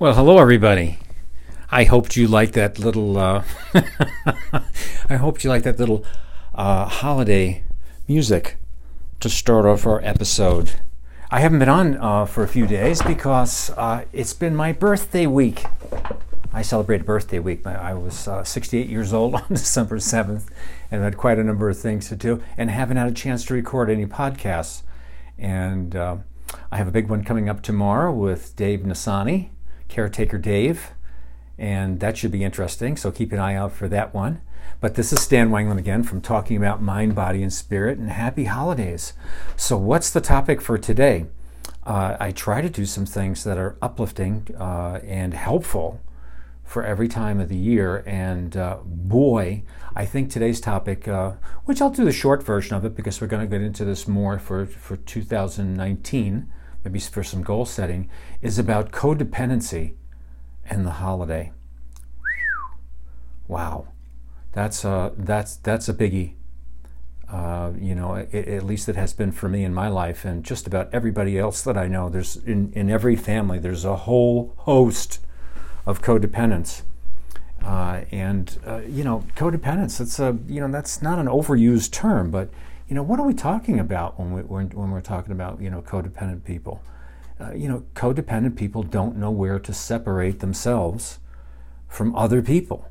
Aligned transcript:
Well, 0.00 0.14
hello, 0.14 0.38
everybody. 0.38 0.96
I 1.70 1.84
hoped 1.84 2.16
you 2.16 2.26
liked 2.26 2.54
that 2.54 2.78
little. 2.78 3.18
Uh, 3.18 3.44
I 5.10 5.16
hoped 5.16 5.44
you 5.44 5.50
liked 5.50 5.64
that 5.64 5.78
little 5.78 6.06
uh, 6.54 6.86
holiday 6.86 7.64
music 8.08 8.56
to 9.20 9.28
start 9.28 9.66
off 9.66 9.86
our 9.86 10.02
episode. 10.02 10.80
I 11.30 11.40
haven't 11.40 11.58
been 11.58 11.68
on 11.68 11.98
uh, 11.98 12.24
for 12.24 12.42
a 12.42 12.48
few 12.48 12.66
days 12.66 13.02
because 13.02 13.72
uh, 13.76 14.06
it's 14.10 14.32
been 14.32 14.56
my 14.56 14.72
birthday 14.72 15.26
week. 15.26 15.66
I 16.50 16.62
celebrated 16.62 17.04
birthday 17.04 17.38
week. 17.38 17.66
I 17.66 17.92
was 17.92 18.26
uh, 18.26 18.42
68 18.42 18.88
years 18.88 19.12
old 19.12 19.34
on 19.34 19.48
December 19.50 19.98
7th 19.98 20.48
and 20.90 21.02
had 21.02 21.18
quite 21.18 21.38
a 21.38 21.44
number 21.44 21.68
of 21.68 21.78
things 21.78 22.08
to 22.08 22.16
do 22.16 22.42
and 22.56 22.70
haven't 22.70 22.96
had 22.96 23.08
a 23.08 23.14
chance 23.14 23.44
to 23.44 23.52
record 23.52 23.90
any 23.90 24.06
podcasts. 24.06 24.80
And 25.36 25.94
uh, 25.94 26.16
I 26.72 26.78
have 26.78 26.88
a 26.88 26.90
big 26.90 27.10
one 27.10 27.22
coming 27.22 27.50
up 27.50 27.60
tomorrow 27.60 28.10
with 28.10 28.56
Dave 28.56 28.80
Nasani 28.80 29.50
Caretaker 29.90 30.38
Dave, 30.38 30.92
and 31.58 32.00
that 32.00 32.16
should 32.16 32.30
be 32.30 32.44
interesting. 32.44 32.96
So 32.96 33.10
keep 33.10 33.32
an 33.32 33.38
eye 33.38 33.54
out 33.54 33.72
for 33.72 33.88
that 33.88 34.14
one. 34.14 34.40
But 34.80 34.94
this 34.94 35.12
is 35.12 35.20
Stan 35.20 35.50
Wanglund 35.50 35.78
again 35.78 36.02
from 36.02 36.22
Talking 36.22 36.56
About 36.56 36.80
Mind, 36.80 37.14
Body, 37.14 37.42
and 37.42 37.52
Spirit, 37.52 37.98
and 37.98 38.10
happy 38.10 38.44
holidays. 38.44 39.12
So, 39.56 39.76
what's 39.76 40.08
the 40.08 40.22
topic 40.22 40.62
for 40.62 40.78
today? 40.78 41.26
Uh, 41.84 42.16
I 42.18 42.30
try 42.30 42.62
to 42.62 42.70
do 42.70 42.86
some 42.86 43.04
things 43.04 43.44
that 43.44 43.58
are 43.58 43.76
uplifting 43.82 44.46
uh, 44.58 45.00
and 45.04 45.34
helpful 45.34 46.00
for 46.64 46.84
every 46.84 47.08
time 47.08 47.40
of 47.40 47.48
the 47.48 47.56
year. 47.56 48.02
And 48.06 48.56
uh, 48.56 48.78
boy, 48.84 49.64
I 49.94 50.06
think 50.06 50.30
today's 50.30 50.60
topic, 50.60 51.08
uh, 51.08 51.32
which 51.64 51.82
I'll 51.82 51.90
do 51.90 52.04
the 52.04 52.12
short 52.12 52.42
version 52.42 52.76
of 52.76 52.84
it 52.84 52.94
because 52.94 53.20
we're 53.20 53.26
going 53.26 53.46
to 53.46 53.50
get 53.50 53.60
into 53.64 53.84
this 53.84 54.06
more 54.06 54.38
for, 54.38 54.64
for 54.64 54.96
2019 54.96 56.50
maybe 56.84 57.00
for 57.00 57.22
some 57.22 57.42
goal 57.42 57.64
setting, 57.64 58.08
is 58.40 58.58
about 58.58 58.92
codependency 58.92 59.94
and 60.64 60.86
the 60.86 60.92
holiday. 60.92 61.52
Wow, 63.48 63.88
that's 64.52 64.84
a, 64.84 65.12
that's 65.16 65.56
that's 65.56 65.88
a 65.88 65.94
biggie. 65.94 66.34
Uh, 67.30 67.72
you 67.78 67.94
know, 67.94 68.14
it, 68.14 68.34
at 68.34 68.64
least 68.64 68.88
it 68.88 68.96
has 68.96 69.12
been 69.12 69.30
for 69.30 69.48
me 69.48 69.64
in 69.64 69.72
my 69.72 69.88
life, 69.88 70.24
and 70.24 70.44
just 70.44 70.66
about 70.66 70.88
everybody 70.92 71.38
else 71.38 71.62
that 71.62 71.76
I 71.76 71.86
know. 71.86 72.08
There's 72.08 72.36
in, 72.36 72.72
in 72.74 72.90
every 72.90 73.16
family, 73.16 73.58
there's 73.58 73.84
a 73.84 73.96
whole 73.96 74.54
host 74.58 75.20
of 75.86 76.02
codependents. 76.02 76.82
Uh, 77.64 78.04
and 78.10 78.58
uh, 78.66 78.80
you 78.88 79.04
know, 79.04 79.24
codependence. 79.36 79.98
That's 79.98 80.18
a 80.18 80.38
you 80.48 80.60
know 80.60 80.70
that's 80.70 81.02
not 81.02 81.18
an 81.18 81.26
overused 81.26 81.92
term, 81.92 82.30
but 82.30 82.50
you 82.90 82.96
know, 82.96 83.04
what 83.04 83.20
are 83.20 83.26
we 83.26 83.34
talking 83.34 83.78
about 83.78 84.18
when, 84.18 84.32
we, 84.32 84.42
when, 84.42 84.68
when 84.70 84.90
we're 84.90 85.00
talking 85.00 85.30
about, 85.30 85.60
you 85.60 85.70
know, 85.70 85.80
codependent 85.80 86.44
people? 86.44 86.82
Uh, 87.40 87.52
you 87.52 87.68
know, 87.68 87.84
codependent 87.94 88.56
people 88.56 88.82
don't 88.82 89.16
know 89.16 89.30
where 89.30 89.60
to 89.60 89.72
separate 89.72 90.40
themselves 90.40 91.20
from 91.86 92.12
other 92.16 92.42
people. 92.42 92.88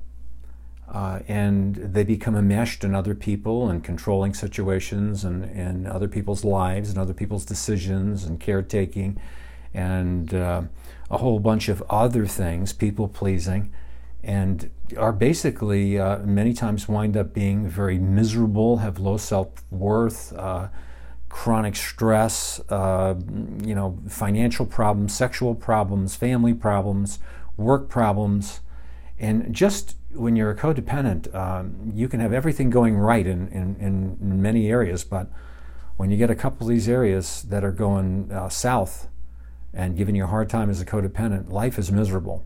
Uh, 0.88 1.20
and 1.28 1.76
they 1.76 2.06
become 2.06 2.34
enmeshed 2.36 2.86
in 2.86 2.96
other 2.96 3.14
people 3.14 3.70
and 3.70 3.84
controlling 3.84 4.34
situations 4.34 5.26
and, 5.26 5.44
and 5.44 5.86
other 5.86 6.08
people's 6.08 6.46
lives 6.46 6.90
and 6.90 6.98
other 6.98 7.14
people's 7.14 7.44
decisions 7.44 8.24
and 8.24 8.40
caretaking 8.40 9.20
and 9.74 10.34
uh, 10.34 10.62
a 11.12 11.18
whole 11.18 11.40
bunch 11.40 11.68
of 11.68 11.84
other 11.90 12.26
things, 12.26 12.72
people 12.72 13.10
pleasing 13.10 13.70
and 14.24 14.70
are 14.98 15.14
basically 15.14 15.98
uh, 15.98 16.20
many 16.20 16.54
times 16.54 16.88
wind 16.88 17.16
up 17.16 17.34
being 17.34 17.68
very 17.68 18.00
miserable, 18.00 18.78
have 18.78 19.00
low 19.00 19.18
self 19.18 19.50
worth, 19.72 20.34
uh, 20.34 20.68
chronic 21.30 21.76
stress, 21.76 22.60
uh, 22.70 23.16
you 23.64 23.76
know, 23.76 23.98
financial 24.08 24.66
problems, 24.66 25.14
sexual 25.14 25.56
problems, 25.56 26.16
family 26.16 26.54
problems, 26.54 27.20
work 27.56 27.88
problems. 27.88 28.60
And 29.18 29.54
just 29.54 29.96
when 30.12 30.36
you're 30.36 30.50
a 30.50 30.56
codependent, 30.56 31.34
um, 31.36 31.92
you 31.94 32.08
can 32.08 32.20
have 32.20 32.34
everything 32.34 32.70
going 32.70 32.98
right 32.98 33.26
in, 33.26 33.48
in, 33.50 33.76
in, 33.80 34.42
many 34.42 34.70
areas, 34.70 35.04
but 35.04 35.30
when 35.98 36.10
you 36.10 36.18
get 36.18 36.30
a 36.30 36.36
couple 36.36 36.66
of 36.66 36.70
these 36.70 36.90
areas 36.90 37.44
that 37.44 37.64
are 37.64 37.72
going 37.72 38.32
uh, 38.32 38.50
south 38.50 39.08
and 39.74 39.98
giving 39.98 40.16
you 40.16 40.24
a 40.24 40.28
hard 40.28 40.50
time 40.50 40.70
as 40.70 40.82
a 40.82 40.86
codependent, 40.86 41.52
life 41.52 41.78
is 41.78 41.92
miserable 41.92 42.46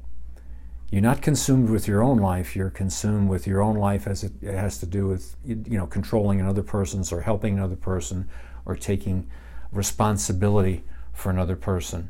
you're 0.93 1.01
not 1.01 1.23
consumed 1.23 1.71
with 1.71 1.87
your 1.87 2.03
own 2.03 2.19
life 2.19 2.55
you're 2.55 2.69
consumed 2.69 3.27
with 3.27 3.47
your 3.47 3.63
own 3.63 3.75
life 3.75 4.05
as 4.05 4.23
it, 4.23 4.31
has 4.43 4.77
to 4.77 4.85
do 4.85 5.07
with 5.07 5.35
you 5.43 5.77
know 5.77 5.87
controlling 5.87 6.39
another 6.39 6.61
person's 6.61 7.11
or 7.11 7.21
helping 7.21 7.57
another 7.57 7.75
person 7.75 8.29
or 8.63 8.75
taking 8.75 9.27
responsibility 9.71 10.83
for 11.11 11.29
another 11.31 11.55
person. 11.55 12.09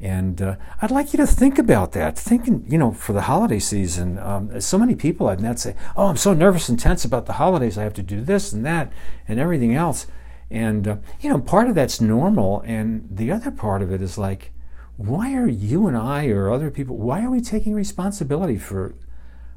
And 0.00 0.40
uh, 0.40 0.56
i'd 0.80 0.90
like 0.90 1.12
you 1.12 1.18
to 1.18 1.26
think 1.26 1.58
about 1.58 1.92
that 1.92 2.18
thinking 2.18 2.64
you 2.66 2.78
know 2.78 2.90
for 2.90 3.12
the 3.12 3.22
holiday 3.22 3.58
season. 3.58 4.18
Um, 4.18 4.58
so 4.62 4.78
many 4.78 4.94
people 4.94 5.28
i've 5.28 5.42
met 5.42 5.58
say 5.58 5.76
oh 5.94 6.06
i'm 6.06 6.16
so 6.16 6.32
nervous 6.32 6.70
and 6.70 6.80
tense 6.80 7.04
about 7.04 7.26
the 7.26 7.34
holidays 7.34 7.76
i 7.76 7.82
have 7.82 7.94
to 7.94 8.02
do 8.02 8.22
this 8.22 8.50
and 8.50 8.64
that 8.64 8.90
and 9.28 9.38
everything 9.38 9.74
else. 9.74 10.06
And 10.50 10.88
uh, 10.88 10.96
you 11.20 11.28
know 11.28 11.38
part 11.38 11.68
of 11.68 11.74
that's 11.74 12.00
normal 12.00 12.62
and 12.64 13.06
the 13.10 13.30
other 13.30 13.50
part 13.50 13.82
of 13.82 13.92
it 13.92 14.00
is 14.00 14.16
like 14.16 14.52
why 15.00 15.34
are 15.34 15.48
you 15.48 15.86
and 15.86 15.96
I 15.96 16.26
or 16.26 16.52
other 16.52 16.70
people, 16.70 16.96
why 16.96 17.24
are 17.24 17.30
we 17.30 17.40
taking 17.40 17.72
responsibility 17.72 18.58
for, 18.58 18.94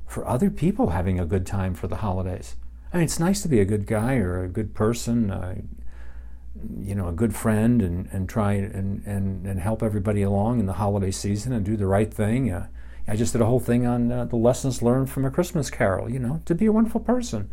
for 0.08 0.26
other 0.26 0.50
people 0.50 0.92
having 0.92 1.20
a 1.20 1.26
good 1.26 1.46
time 1.46 1.74
for 1.74 1.88
the 1.88 1.98
holidays? 1.98 2.56
I 2.94 2.98
mean, 2.98 3.04
it's 3.04 3.20
nice 3.20 3.42
to 3.42 3.50
be 3.50 3.60
a 3.60 3.66
good 3.66 3.86
guy 3.86 4.16
or 4.16 4.42
a 4.42 4.48
good 4.48 4.74
person, 4.74 5.32
uh, 5.32 5.56
you 6.80 6.96
know, 6.96 7.10
a 7.10 7.12
good 7.12 7.36
friend 7.36 7.82
and, 7.82 8.08
and 8.14 8.30
try 8.30 8.54
and, 8.54 9.06
and, 9.06 9.46
and 9.46 9.60
help 9.60 9.84
everybody 9.84 10.22
along 10.22 10.62
in 10.62 10.66
the 10.66 10.74
holiday 10.74 11.12
season 11.12 11.52
and 11.52 11.66
do 11.66 11.76
the 11.76 11.88
right 11.88 12.14
thing. 12.14 12.50
Uh, 12.50 12.68
I 13.06 13.18
just 13.18 13.34
did 13.34 13.42
a 13.42 13.46
whole 13.46 13.60
thing 13.60 13.86
on 13.86 14.14
uh, 14.14 14.24
the 14.24 14.38
lessons 14.38 14.82
learned 14.82 15.10
from 15.10 15.26
a 15.26 15.32
Christmas 15.32 15.70
carol, 15.70 16.10
you 16.10 16.20
know, 16.20 16.42
to 16.46 16.56
be 16.56 16.68
a 16.68 16.72
wonderful 16.72 17.02
person. 17.02 17.50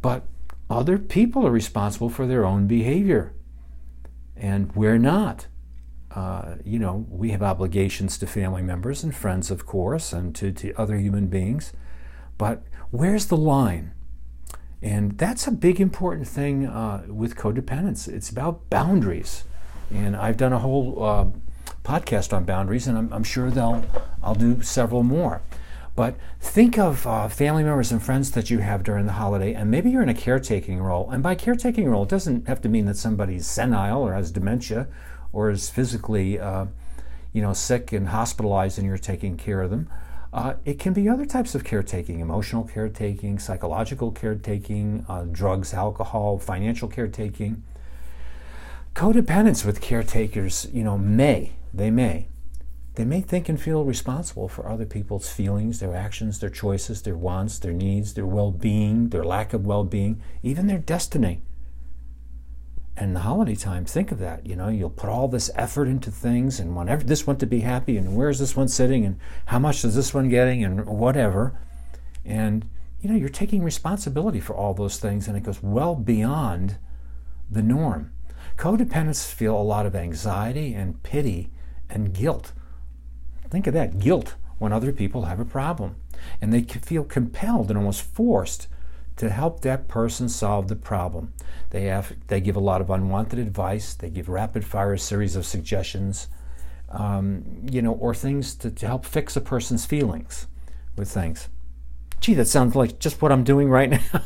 But 0.00 0.22
other 0.70 0.96
people 0.96 1.44
are 1.44 1.50
responsible 1.50 2.08
for 2.08 2.28
their 2.28 2.46
own 2.46 2.68
behavior, 2.68 3.32
and 4.36 4.70
we're 4.76 4.98
not 4.98 5.48
uh, 6.14 6.56
you 6.64 6.78
know, 6.78 7.06
we 7.08 7.30
have 7.30 7.42
obligations 7.42 8.18
to 8.18 8.26
family 8.26 8.62
members 8.62 9.04
and 9.04 9.14
friends, 9.14 9.50
of 9.50 9.66
course, 9.66 10.12
and 10.12 10.34
to, 10.34 10.50
to 10.52 10.72
other 10.74 10.96
human 10.96 11.28
beings. 11.28 11.72
But 12.36 12.62
where's 12.90 13.26
the 13.26 13.36
line? 13.36 13.92
And 14.82 15.18
that's 15.18 15.46
a 15.46 15.52
big 15.52 15.80
important 15.80 16.26
thing 16.26 16.66
uh, 16.66 17.04
with 17.08 17.36
codependence. 17.36 18.08
It's 18.08 18.30
about 18.30 18.68
boundaries. 18.70 19.44
And 19.92 20.16
I've 20.16 20.36
done 20.36 20.52
a 20.52 20.58
whole 20.58 21.02
uh, 21.02 21.26
podcast 21.84 22.32
on 22.32 22.44
boundaries, 22.44 22.86
and 22.86 22.96
I'm, 22.96 23.12
I'm, 23.12 23.24
sure 23.24 23.50
they'll, 23.50 23.84
I'll 24.22 24.34
do 24.34 24.62
several 24.62 25.02
more. 25.02 25.42
But 25.96 26.16
think 26.40 26.78
of 26.78 27.06
uh, 27.06 27.28
family 27.28 27.62
members 27.62 27.92
and 27.92 28.02
friends 28.02 28.30
that 28.30 28.48
you 28.48 28.58
have 28.58 28.82
during 28.82 29.06
the 29.06 29.12
holiday, 29.12 29.52
and 29.52 29.70
maybe 29.70 29.90
you're 29.90 30.02
in 30.02 30.08
a 30.08 30.14
caretaking 30.14 30.80
role. 30.80 31.10
And 31.10 31.22
by 31.22 31.34
caretaking 31.34 31.88
role, 31.88 32.04
it 32.04 32.08
doesn't 32.08 32.48
have 32.48 32.62
to 32.62 32.68
mean 32.68 32.86
that 32.86 32.96
somebody's 32.96 33.46
senile 33.46 34.02
or 34.02 34.14
has 34.14 34.30
dementia 34.30 34.88
or 35.32 35.50
is 35.50 35.70
physically, 35.70 36.38
uh, 36.38 36.66
you 37.32 37.42
know, 37.42 37.52
sick 37.52 37.92
and 37.92 38.08
hospitalized, 38.08 38.78
and 38.78 38.86
you're 38.86 38.98
taking 38.98 39.36
care 39.36 39.62
of 39.62 39.70
them. 39.70 39.88
Uh, 40.32 40.54
it 40.64 40.78
can 40.78 40.92
be 40.92 41.08
other 41.08 41.26
types 41.26 41.54
of 41.54 41.64
caretaking 41.64 42.20
emotional 42.20 42.64
caretaking, 42.64 43.38
psychological 43.38 44.12
caretaking, 44.12 45.04
uh, 45.08 45.24
drugs, 45.30 45.74
alcohol, 45.74 46.38
financial 46.38 46.88
caretaking. 46.88 47.62
Codependence 48.94 49.64
with 49.64 49.80
caretakers, 49.80 50.68
you 50.72 50.84
know, 50.84 50.96
may, 50.98 51.52
they 51.74 51.90
may, 51.90 52.28
they 52.94 53.04
may 53.04 53.20
think 53.20 53.48
and 53.48 53.60
feel 53.60 53.84
responsible 53.84 54.48
for 54.48 54.68
other 54.68 54.84
people's 54.84 55.32
feelings, 55.32 55.80
their 55.80 55.94
actions, 55.94 56.38
their 56.38 56.50
choices, 56.50 57.02
their 57.02 57.16
wants, 57.16 57.58
their 57.58 57.72
needs, 57.72 58.14
their 58.14 58.26
well 58.26 58.50
being, 58.50 59.08
their 59.08 59.24
lack 59.24 59.52
of 59.52 59.64
well 59.64 59.84
being, 59.84 60.20
even 60.42 60.66
their 60.66 60.78
destiny. 60.78 61.40
And 62.96 63.16
the 63.16 63.20
holiday 63.20 63.54
time, 63.54 63.84
think 63.84 64.12
of 64.12 64.18
that. 64.18 64.46
You 64.46 64.56
know, 64.56 64.68
you'll 64.68 64.90
put 64.90 65.08
all 65.08 65.28
this 65.28 65.50
effort 65.54 65.88
into 65.88 66.10
things, 66.10 66.60
and 66.60 66.76
whenever 66.76 67.04
this 67.04 67.26
one 67.26 67.36
to 67.38 67.46
be 67.46 67.60
happy, 67.60 67.96
and 67.96 68.16
where's 68.16 68.38
this 68.38 68.56
one 68.56 68.68
sitting, 68.68 69.04
and 69.04 69.18
how 69.46 69.58
much 69.58 69.84
is 69.84 69.94
this 69.94 70.12
one 70.12 70.28
getting, 70.28 70.64
and 70.64 70.84
whatever. 70.86 71.58
And 72.24 72.68
you 73.00 73.08
know, 73.08 73.16
you're 73.16 73.30
taking 73.30 73.62
responsibility 73.62 74.40
for 74.40 74.54
all 74.54 74.74
those 74.74 74.98
things, 74.98 75.26
and 75.26 75.36
it 75.36 75.42
goes 75.42 75.62
well 75.62 75.94
beyond 75.94 76.76
the 77.50 77.62
norm. 77.62 78.12
Codependents 78.56 79.32
feel 79.32 79.56
a 79.56 79.62
lot 79.62 79.86
of 79.86 79.96
anxiety 79.96 80.74
and 80.74 81.02
pity 81.02 81.50
and 81.88 82.12
guilt. 82.12 82.52
Think 83.48 83.66
of 83.66 83.74
that 83.74 83.98
guilt 83.98 84.34
when 84.58 84.72
other 84.72 84.92
people 84.92 85.24
have 85.24 85.40
a 85.40 85.44
problem. 85.44 85.96
And 86.40 86.52
they 86.52 86.62
feel 86.62 87.04
compelled 87.04 87.70
and 87.70 87.78
almost 87.78 88.02
forced 88.02 88.68
to 89.20 89.28
help 89.28 89.60
that 89.60 89.86
person 89.86 90.30
solve 90.30 90.68
the 90.68 90.74
problem. 90.74 91.30
They, 91.68 91.82
have, 91.84 92.14
they 92.28 92.40
give 92.40 92.56
a 92.56 92.60
lot 92.60 92.80
of 92.80 92.88
unwanted 92.88 93.38
advice, 93.38 93.92
they 93.92 94.08
give 94.08 94.30
rapid 94.30 94.64
fire 94.64 94.96
series 94.96 95.36
of 95.36 95.44
suggestions, 95.44 96.28
um, 96.88 97.44
you 97.70 97.82
know, 97.82 97.92
or 97.92 98.14
things 98.14 98.54
to, 98.54 98.70
to 98.70 98.86
help 98.86 99.04
fix 99.04 99.36
a 99.36 99.42
person's 99.42 99.84
feelings 99.84 100.46
with 100.96 101.10
things. 101.10 101.50
Gee, 102.20 102.32
that 102.32 102.46
sounds 102.46 102.74
like 102.74 102.98
just 102.98 103.20
what 103.20 103.30
I'm 103.30 103.44
doing 103.44 103.68
right 103.68 103.90
now. 104.14 104.22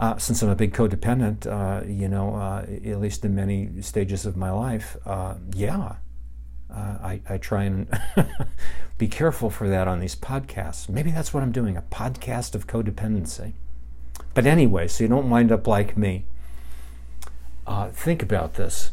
uh, 0.00 0.18
since 0.18 0.42
I'm 0.42 0.48
a 0.48 0.56
big 0.56 0.74
codependent, 0.74 1.46
uh, 1.46 1.86
you 1.86 2.08
know, 2.08 2.34
uh, 2.34 2.66
at 2.68 3.00
least 3.00 3.24
in 3.24 3.36
many 3.36 3.82
stages 3.82 4.26
of 4.26 4.36
my 4.36 4.50
life, 4.50 4.96
uh, 5.06 5.34
yeah, 5.54 5.94
Uh, 6.74 6.98
I, 7.02 7.20
I 7.28 7.38
try 7.38 7.64
and 7.64 7.88
be 8.98 9.06
careful 9.06 9.48
for 9.48 9.68
that 9.68 9.86
on 9.86 10.00
these 10.00 10.16
podcasts. 10.16 10.88
Maybe 10.88 11.10
that's 11.12 11.32
what 11.32 11.42
I'm 11.42 11.52
doing 11.52 11.76
a 11.76 11.82
podcast 11.82 12.54
of 12.54 12.66
codependency. 12.66 13.52
But 14.34 14.46
anyway, 14.46 14.88
so 14.88 15.04
you 15.04 15.08
don't 15.08 15.30
wind 15.30 15.52
up 15.52 15.68
like 15.68 15.96
me. 15.96 16.24
Uh, 17.66 17.90
think 17.90 18.22
about 18.22 18.54
this. 18.54 18.90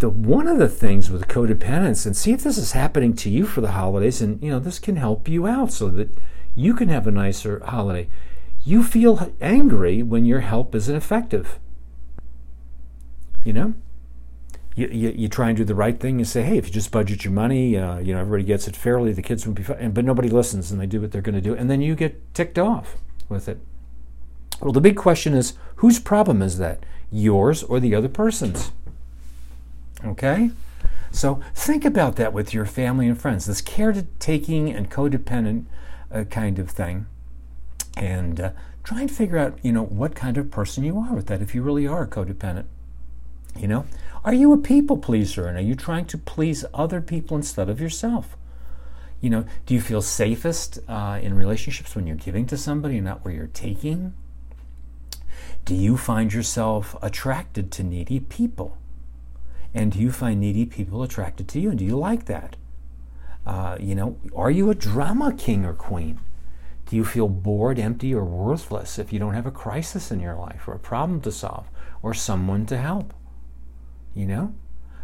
The 0.00 0.08
one 0.08 0.48
of 0.48 0.58
the 0.58 0.68
things 0.68 1.10
with 1.10 1.28
codependence, 1.28 2.04
and 2.06 2.16
see 2.16 2.32
if 2.32 2.42
this 2.42 2.58
is 2.58 2.72
happening 2.72 3.14
to 3.16 3.30
you 3.30 3.46
for 3.46 3.60
the 3.60 3.72
holidays, 3.72 4.20
and 4.20 4.42
you 4.42 4.50
know 4.50 4.58
this 4.58 4.78
can 4.78 4.96
help 4.96 5.28
you 5.28 5.46
out 5.46 5.72
so 5.72 5.88
that 5.90 6.16
you 6.56 6.74
can 6.74 6.88
have 6.88 7.06
a 7.06 7.10
nicer 7.10 7.62
holiday. 7.64 8.08
You 8.64 8.82
feel 8.82 9.32
angry 9.40 10.02
when 10.02 10.24
your 10.24 10.40
help 10.40 10.74
isn't 10.74 10.94
effective. 10.94 11.58
You 13.44 13.52
know, 13.52 13.74
you, 14.76 14.86
you, 14.88 15.10
you, 15.10 15.28
try 15.28 15.48
and 15.48 15.56
do 15.56 15.64
the 15.64 15.74
right 15.74 15.98
thing. 15.98 16.18
You 16.18 16.24
say, 16.24 16.42
hey, 16.42 16.56
if 16.56 16.66
you 16.66 16.72
just 16.72 16.90
budget 16.90 17.24
your 17.24 17.32
money, 17.32 17.76
uh, 17.76 17.98
you 17.98 18.14
know, 18.14 18.20
everybody 18.20 18.44
gets 18.44 18.68
it 18.68 18.76
fairly. 18.76 19.12
The 19.12 19.22
kids 19.22 19.46
will 19.46 19.54
be 19.54 19.62
fine. 19.62 19.90
But 19.90 20.04
nobody 20.04 20.28
listens, 20.28 20.70
and 20.70 20.80
they 20.80 20.86
do 20.86 21.00
what 21.00 21.12
they're 21.12 21.22
going 21.22 21.34
to 21.34 21.40
do, 21.40 21.54
and 21.54 21.68
then 21.68 21.80
you 21.80 21.94
get 21.94 22.34
ticked 22.34 22.58
off 22.58 22.96
with 23.28 23.48
it. 23.48 23.58
Well, 24.60 24.72
the 24.72 24.80
big 24.80 24.96
question 24.96 25.34
is, 25.34 25.54
whose 25.76 25.98
problem 25.98 26.42
is 26.42 26.58
that? 26.58 26.84
Yours 27.10 27.62
or 27.62 27.80
the 27.80 27.94
other 27.94 28.08
person's? 28.08 28.72
Okay. 30.04 30.50
So 31.10 31.40
think 31.54 31.84
about 31.84 32.16
that 32.16 32.32
with 32.32 32.54
your 32.54 32.64
family 32.64 33.08
and 33.08 33.20
friends. 33.20 33.46
This 33.46 33.60
caretaking 33.60 34.70
and 34.70 34.90
codependent 34.90 35.64
uh, 36.12 36.24
kind 36.24 36.58
of 36.58 36.70
thing, 36.70 37.06
and 37.96 38.40
uh, 38.40 38.50
try 38.84 39.00
and 39.00 39.10
figure 39.10 39.38
out, 39.38 39.58
you 39.62 39.72
know, 39.72 39.84
what 39.84 40.14
kind 40.14 40.36
of 40.36 40.50
person 40.50 40.84
you 40.84 40.98
are 40.98 41.12
with 41.12 41.26
that. 41.26 41.42
If 41.42 41.54
you 41.54 41.62
really 41.62 41.86
are 41.86 42.06
codependent, 42.06 42.66
you 43.58 43.68
know, 43.68 43.86
are 44.24 44.34
you 44.34 44.52
a 44.52 44.58
people 44.58 44.98
pleaser 44.98 45.46
and 45.46 45.56
are 45.56 45.62
you 45.62 45.74
trying 45.74 46.04
to 46.06 46.18
please 46.18 46.64
other 46.74 47.00
people 47.00 47.36
instead 47.36 47.68
of 47.68 47.80
yourself? 47.80 48.36
You 49.20 49.30
know, 49.30 49.44
do 49.66 49.74
you 49.74 49.80
feel 49.80 50.02
safest 50.02 50.78
uh, 50.88 51.18
in 51.22 51.34
relationships 51.34 51.94
when 51.94 52.06
you're 52.06 52.16
giving 52.16 52.46
to 52.46 52.56
somebody 52.56 52.96
and 52.96 53.04
not 53.04 53.24
where 53.24 53.34
you're 53.34 53.46
taking? 53.48 54.14
Do 55.64 55.74
you 55.74 55.96
find 55.96 56.32
yourself 56.32 56.96
attracted 57.02 57.70
to 57.72 57.82
needy 57.82 58.20
people? 58.20 58.78
And 59.74 59.92
do 59.92 59.98
you 59.98 60.10
find 60.10 60.40
needy 60.40 60.66
people 60.66 61.02
attracted 61.02 61.48
to 61.48 61.60
you? 61.60 61.70
And 61.70 61.78
do 61.78 61.84
you 61.84 61.98
like 61.98 62.24
that? 62.26 62.56
Uh, 63.46 63.76
you 63.78 63.94
know, 63.94 64.18
are 64.34 64.50
you 64.50 64.70
a 64.70 64.74
drama 64.74 65.32
king 65.32 65.64
or 65.64 65.74
queen? 65.74 66.20
Do 66.86 66.96
you 66.96 67.04
feel 67.04 67.28
bored, 67.28 67.78
empty, 67.78 68.12
or 68.12 68.24
worthless 68.24 68.98
if 68.98 69.12
you 69.12 69.18
don't 69.18 69.34
have 69.34 69.46
a 69.46 69.52
crisis 69.52 70.10
in 70.10 70.18
your 70.18 70.34
life 70.34 70.66
or 70.66 70.72
a 70.72 70.78
problem 70.78 71.20
to 71.22 71.30
solve 71.30 71.68
or 72.02 72.14
someone 72.14 72.66
to 72.66 72.76
help? 72.76 73.14
You 74.14 74.26
know? 74.26 74.54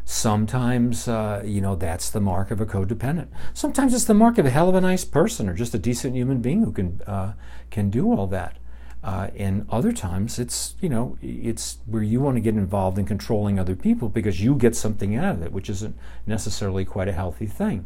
Sometimes, 0.05 1.09
uh, 1.09 1.43
you 1.45 1.61
know, 1.61 1.75
that's 1.75 2.11
the 2.11 2.21
mark 2.21 2.53
of 2.53 2.61
a 2.61 2.67
codependent. 2.67 3.27
Sometimes 3.53 3.93
it's 3.93 4.05
the 4.05 4.15
mark 4.15 4.39
of 4.39 4.47
a 4.47 4.51
hell 4.51 4.69
of 4.69 4.77
a 4.77 4.81
nice 4.81 5.05
person 5.05 5.49
or 5.49 5.55
just 5.55 5.75
a 5.75 5.79
decent 5.79 6.15
human 6.15 6.41
being 6.41 6.63
who 6.63 6.71
can, 6.71 7.01
uh, 7.09 7.33
can 7.71 7.91
do 7.91 8.13
all 8.13 8.29
that. 8.29 8.59
Uh, 9.03 9.31
and 9.37 9.67
other 9.69 9.93
times 9.93 10.39
it's, 10.39 10.75
you 10.81 10.89
know, 10.89 11.19
it's 11.21 11.79
where 11.87 12.03
you 12.03 12.21
want 12.21 12.37
to 12.37 12.41
get 12.41 12.55
involved 12.55 12.99
in 12.99 13.05
controlling 13.05 13.59
other 13.59 13.75
people 13.75 14.09
because 14.09 14.41
you 14.41 14.55
get 14.55 14.77
something 14.77 15.17
out 15.17 15.35
of 15.35 15.43
it, 15.43 15.53
which 15.53 15.69
isn't 15.69 15.97
necessarily 16.25 16.85
quite 16.85 17.09
a 17.09 17.13
healthy 17.13 17.47
thing. 17.47 17.85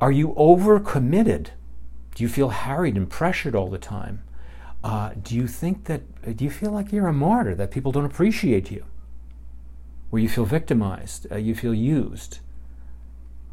Are 0.00 0.12
you 0.12 0.34
overcommitted? 0.34 1.48
Do 2.14 2.22
you 2.22 2.28
feel 2.28 2.50
harried 2.50 2.96
and 2.96 3.10
pressured 3.10 3.56
all 3.56 3.68
the 3.68 3.78
time? 3.78 4.22
Uh, 4.84 5.10
do 5.20 5.34
you 5.34 5.48
think 5.48 5.84
that, 5.86 6.36
do 6.36 6.44
you 6.44 6.50
feel 6.50 6.70
like 6.70 6.92
you're 6.92 7.08
a 7.08 7.12
martyr, 7.12 7.56
that 7.56 7.72
people 7.72 7.90
don't 7.90 8.04
appreciate 8.04 8.70
you? 8.70 8.84
Where 10.10 10.22
you 10.22 10.28
feel 10.28 10.44
victimized, 10.44 11.26
uh, 11.30 11.36
you 11.36 11.54
feel 11.54 11.74
used, 11.74 12.38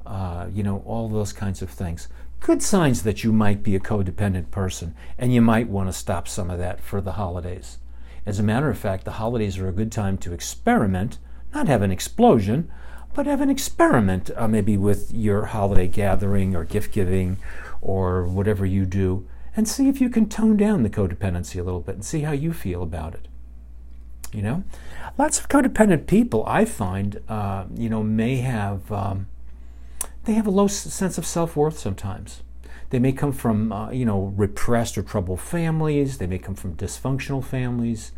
uh, 0.06 0.48
you 0.54 0.64
know, 0.64 0.84
all 0.86 1.10
those 1.10 1.34
kinds 1.34 1.62
of 1.62 1.70
things. 1.70 2.08
Good 2.40 2.62
signs 2.62 3.04
that 3.04 3.24
you 3.24 3.34
might 3.34 3.64
be 3.64 3.76
a 3.76 3.80
codependent 3.80 4.52
person, 4.52 4.94
and 5.18 5.34
you 5.34 5.42
might 5.42 5.68
want 5.68 5.90
to 5.90 5.94
stop 5.94 6.28
some 6.28 6.50
of 6.50 6.60
that 6.60 6.80
for 6.80 7.02
the 7.02 7.14
holidays. 7.14 7.80
As 8.26 8.40
a 8.40 8.44
matter 8.44 8.70
of 8.70 8.78
fact, 8.78 9.06
the 9.06 9.14
holidays 9.14 9.58
are 9.58 9.68
a 9.68 9.74
good 9.74 9.92
time 9.92 10.18
to 10.20 10.34
experiment, 10.34 11.18
not 11.54 11.68
have 11.68 11.82
an 11.82 11.92
explosion, 11.92 12.72
but 13.14 13.26
have 13.26 13.42
an 13.42 13.50
experiment 13.50 14.30
uh, 14.36 14.48
maybe 14.48 14.78
with 14.78 15.14
your 15.14 15.46
holiday 15.46 15.88
gathering 15.88 16.56
or 16.56 16.66
gift 16.66 16.92
giving 16.92 17.38
or 17.82 18.26
whatever 18.26 18.66
you 18.66 18.86
do, 18.86 19.28
and 19.56 19.68
see 19.68 19.88
if 19.88 20.02
you 20.02 20.10
can 20.10 20.28
tone 20.28 20.58
down 20.58 20.84
the 20.84 20.90
codependency 20.90 21.60
a 21.60 21.64
little 21.64 21.80
bit 21.80 21.96
and 21.96 22.06
see 22.06 22.22
how 22.22 22.32
you 22.32 22.52
feel 22.52 22.84
about 22.84 23.14
it. 23.14 23.28
You 24.36 24.42
know, 24.42 24.64
lots 25.18 25.40
of 25.40 25.48
codependent 25.48 26.08
people 26.08 26.44
I 26.46 26.66
find, 26.66 27.22
uh, 27.30 27.66
you 27.74 27.88
know, 27.90 28.04
may 28.04 28.38
have 28.38 28.92
um, 28.92 29.28
they 30.26 30.34
have 30.34 30.46
a 30.46 30.52
low 30.52 30.68
sense 30.68 31.18
of 31.18 31.26
self 31.26 31.56
worth 31.56 31.80
sometimes. 31.80 32.44
They 32.90 33.00
may 33.00 33.14
come 33.14 33.32
from, 33.32 33.72
uh, 33.72 33.92
you 33.92 34.06
know, 34.06 34.34
repressed 34.36 34.98
or 34.98 35.04
troubled 35.04 35.40
families. 35.40 36.18
They 36.18 36.28
may 36.28 36.38
come 36.38 36.54
from 36.54 36.76
dysfunctional 36.76 37.44
families. 37.44 38.12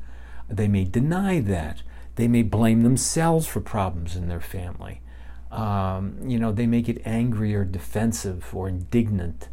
They 0.49 0.67
may 0.67 0.85
deny 0.85 1.39
that. 1.41 1.83
They 2.15 2.27
may 2.27 2.41
blame 2.41 2.81
themselves 2.81 3.45
for 3.45 3.61
problems 3.61 4.15
in 4.15 4.27
their 4.27 4.41
family. 4.41 5.01
Um, 5.51 6.17
you 6.25 6.39
know, 6.39 6.51
they 6.51 6.65
may 6.65 6.81
get 6.81 6.99
angry 7.05 7.53
or 7.53 7.63
defensive 7.63 8.55
or 8.55 8.67
indignant 8.67 9.49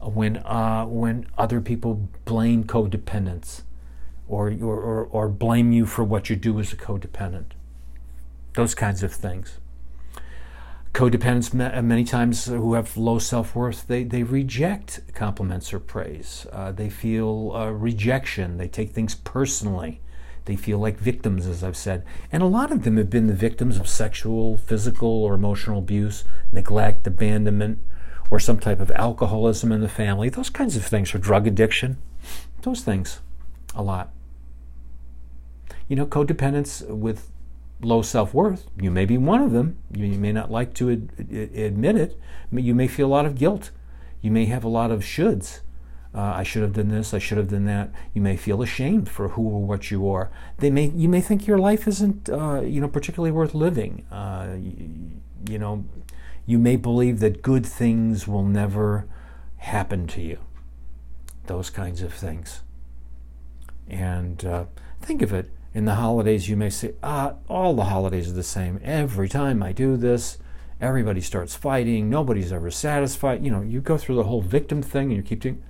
when 0.00 0.38
uh, 0.38 0.86
when 0.86 1.26
other 1.36 1.60
people 1.60 2.08
blame 2.24 2.64
codependence 2.64 3.62
or, 4.28 4.50
or, 4.50 5.04
or 5.04 5.28
blame 5.28 5.72
you 5.72 5.86
for 5.86 6.04
what 6.04 6.28
you 6.30 6.36
do 6.36 6.60
as 6.60 6.72
a 6.72 6.76
codependent. 6.76 7.52
Those 8.54 8.74
kinds 8.74 9.02
of 9.02 9.12
things. 9.12 9.58
Codependents, 10.92 11.54
many 11.54 12.04
times 12.04 12.46
who 12.46 12.74
have 12.74 12.96
low 12.96 13.18
self 13.18 13.54
worth, 13.54 13.86
they, 13.86 14.04
they 14.04 14.22
reject 14.22 15.00
compliments 15.14 15.72
or 15.72 15.78
praise. 15.78 16.46
Uh, 16.52 16.72
they 16.72 16.90
feel 16.90 17.52
uh, 17.54 17.70
rejection. 17.70 18.56
They 18.58 18.68
take 18.68 18.90
things 18.90 19.14
personally. 19.14 20.00
They 20.46 20.56
feel 20.56 20.78
like 20.78 20.98
victims, 20.98 21.46
as 21.46 21.62
I've 21.62 21.76
said. 21.76 22.04
And 22.32 22.42
a 22.42 22.46
lot 22.46 22.72
of 22.72 22.82
them 22.82 22.96
have 22.96 23.10
been 23.10 23.26
the 23.26 23.34
victims 23.34 23.78
of 23.78 23.86
sexual, 23.86 24.56
physical, 24.56 25.08
or 25.22 25.34
emotional 25.34 25.78
abuse, 25.78 26.24
neglect, 26.50 27.06
abandonment, 27.06 27.78
or 28.30 28.40
some 28.40 28.58
type 28.58 28.80
of 28.80 28.90
alcoholism 28.92 29.70
in 29.70 29.82
the 29.82 29.88
family. 29.88 30.30
Those 30.30 30.50
kinds 30.50 30.74
of 30.74 30.84
things, 30.84 31.14
or 31.14 31.18
drug 31.18 31.46
addiction. 31.46 31.98
Those 32.62 32.80
things, 32.80 33.20
a 33.74 33.82
lot 33.82 34.10
you 35.88 35.96
know, 35.96 36.06
codependents 36.06 36.86
with 36.86 37.30
low 37.80 38.02
self 38.02 38.34
worth, 38.34 38.66
you 38.80 38.90
may 38.90 39.04
be 39.04 39.18
one 39.18 39.40
of 39.40 39.52
them. 39.52 39.78
You 39.92 40.08
may 40.18 40.32
not 40.32 40.50
like 40.50 40.74
to 40.74 40.90
ad- 40.90 41.10
admit 41.54 41.96
it. 41.96 42.20
You 42.52 42.74
may 42.74 42.86
feel 42.86 43.06
a 43.06 43.08
lot 43.08 43.26
of 43.26 43.34
guilt. 43.34 43.70
You 44.20 44.30
may 44.30 44.46
have 44.46 44.64
a 44.64 44.68
lot 44.68 44.90
of 44.90 45.00
shoulds. 45.00 45.60
Uh, 46.14 46.20
I 46.36 46.42
should 46.42 46.62
have 46.62 46.72
done 46.72 46.88
this. 46.88 47.12
I 47.12 47.18
should 47.18 47.38
have 47.38 47.48
done 47.48 47.66
that. 47.66 47.90
You 48.14 48.22
may 48.22 48.36
feel 48.36 48.62
ashamed 48.62 49.08
for 49.08 49.30
who 49.30 49.42
or 49.42 49.62
what 49.62 49.90
you 49.90 50.08
are. 50.08 50.30
They 50.58 50.70
may. 50.70 50.86
You 50.86 51.08
may 51.08 51.20
think 51.20 51.46
your 51.46 51.58
life 51.58 51.86
isn't, 51.86 52.28
uh, 52.28 52.62
you 52.62 52.80
know, 52.80 52.88
particularly 52.88 53.30
worth 53.30 53.54
living. 53.54 54.06
Uh, 54.10 54.56
you, 54.58 55.20
you 55.48 55.58
know, 55.58 55.84
you 56.46 56.58
may 56.58 56.76
believe 56.76 57.20
that 57.20 57.42
good 57.42 57.64
things 57.64 58.26
will 58.26 58.44
never 58.44 59.06
happen 59.58 60.06
to 60.08 60.20
you. 60.20 60.38
Those 61.46 61.70
kinds 61.70 62.02
of 62.02 62.12
things. 62.12 62.62
And 63.88 64.44
uh, 64.44 64.64
think 65.00 65.22
of 65.22 65.32
it 65.32 65.50
in 65.74 65.84
the 65.84 65.96
holidays, 65.96 66.48
you 66.48 66.56
may 66.56 66.70
say, 66.70 66.94
ah, 67.02 67.34
all 67.48 67.74
the 67.74 67.84
holidays 67.84 68.28
are 68.28 68.34
the 68.34 68.42
same. 68.42 68.80
Every 68.82 69.28
time 69.28 69.62
I 69.62 69.72
do 69.72 69.96
this, 69.96 70.38
everybody 70.80 71.20
starts 71.20 71.54
fighting. 71.54 72.08
Nobody's 72.08 72.52
ever 72.52 72.70
satisfied. 72.70 73.44
You 73.44 73.50
know, 73.50 73.60
you 73.60 73.80
go 73.80 73.98
through 73.98 74.16
the 74.16 74.24
whole 74.24 74.40
victim 74.40 74.82
thing 74.82 75.08
and 75.08 75.16
you 75.16 75.22
keep 75.22 75.40
doing. 75.40 75.62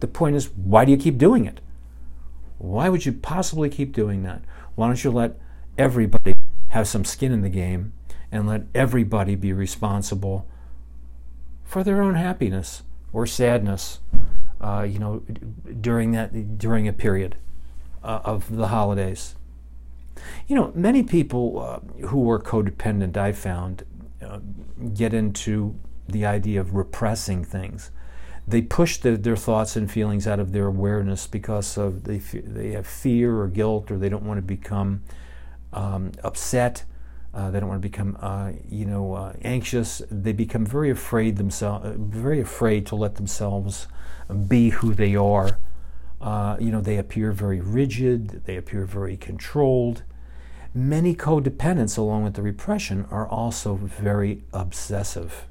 The 0.00 0.08
point 0.08 0.36
is, 0.36 0.50
why 0.50 0.84
do 0.84 0.92
you 0.92 0.98
keep 0.98 1.16
doing 1.16 1.46
it? 1.46 1.60
Why 2.58 2.88
would 2.88 3.06
you 3.06 3.12
possibly 3.12 3.68
keep 3.68 3.92
doing 3.92 4.22
that? 4.24 4.42
Why 4.74 4.88
don't 4.88 5.02
you 5.02 5.10
let 5.10 5.38
everybody 5.78 6.34
have 6.68 6.88
some 6.88 7.04
skin 7.04 7.32
in 7.32 7.40
the 7.40 7.48
game 7.48 7.92
and 8.30 8.46
let 8.46 8.64
everybody 8.74 9.34
be 9.34 9.52
responsible 9.52 10.46
for 11.64 11.82
their 11.82 12.02
own 12.02 12.14
happiness 12.14 12.82
or 13.12 13.26
sadness, 13.26 14.00
uh, 14.60 14.86
you 14.88 14.98
know, 14.98 15.22
during 15.80 16.12
that 16.12 16.58
during 16.58 16.86
a 16.86 16.92
period 16.92 17.36
uh, 18.02 18.20
of 18.24 18.54
the 18.54 18.68
holidays? 18.68 19.34
You 20.46 20.56
know, 20.56 20.72
many 20.74 21.02
people 21.02 21.58
uh, 21.58 22.06
who 22.06 22.30
are 22.30 22.40
codependent, 22.40 23.16
I 23.16 23.32
found, 23.32 23.84
uh, 24.24 24.38
get 24.94 25.12
into 25.12 25.78
the 26.08 26.24
idea 26.24 26.60
of 26.60 26.74
repressing 26.74 27.44
things. 27.44 27.90
They 28.48 28.62
push 28.62 28.98
the, 28.98 29.16
their 29.16 29.36
thoughts 29.36 29.76
and 29.76 29.90
feelings 29.90 30.26
out 30.26 30.38
of 30.38 30.52
their 30.52 30.66
awareness 30.66 31.26
because 31.26 31.76
of 31.76 32.04
they 32.04 32.18
they 32.18 32.70
have 32.72 32.86
fear 32.86 33.40
or 33.40 33.48
guilt 33.48 33.90
or 33.90 33.98
they 33.98 34.08
don't 34.08 34.24
want 34.24 34.38
to 34.38 34.42
become 34.42 35.02
um, 35.72 36.12
upset. 36.22 36.84
Uh, 37.34 37.50
they 37.50 37.60
don't 37.60 37.68
want 37.68 37.82
to 37.82 37.88
become, 37.88 38.16
uh, 38.20 38.52
you 38.68 38.86
know, 38.86 39.12
uh, 39.12 39.32
anxious. 39.42 40.00
They 40.10 40.32
become 40.32 40.64
very 40.64 40.90
afraid 40.90 41.36
themselves, 41.36 41.84
uh, 41.84 41.94
very 41.98 42.40
afraid 42.40 42.86
to 42.86 42.94
let 42.94 43.16
themselves 43.16 43.88
be 44.48 44.70
who 44.70 44.94
they 44.94 45.16
are 45.16 45.58
uh, 46.20 46.56
you 46.58 46.70
know, 46.70 46.80
they 46.80 46.96
appear 46.96 47.32
very 47.32 47.60
rigid, 47.60 48.44
they 48.44 48.56
appear 48.56 48.84
very 48.84 49.16
controlled. 49.16 50.02
Many 50.74 51.14
codependents, 51.14 51.96
along 51.96 52.24
with 52.24 52.34
the 52.34 52.42
repression, 52.42 53.06
are 53.10 53.26
also 53.26 53.74
very 53.76 54.42
obsessive. 54.52 55.46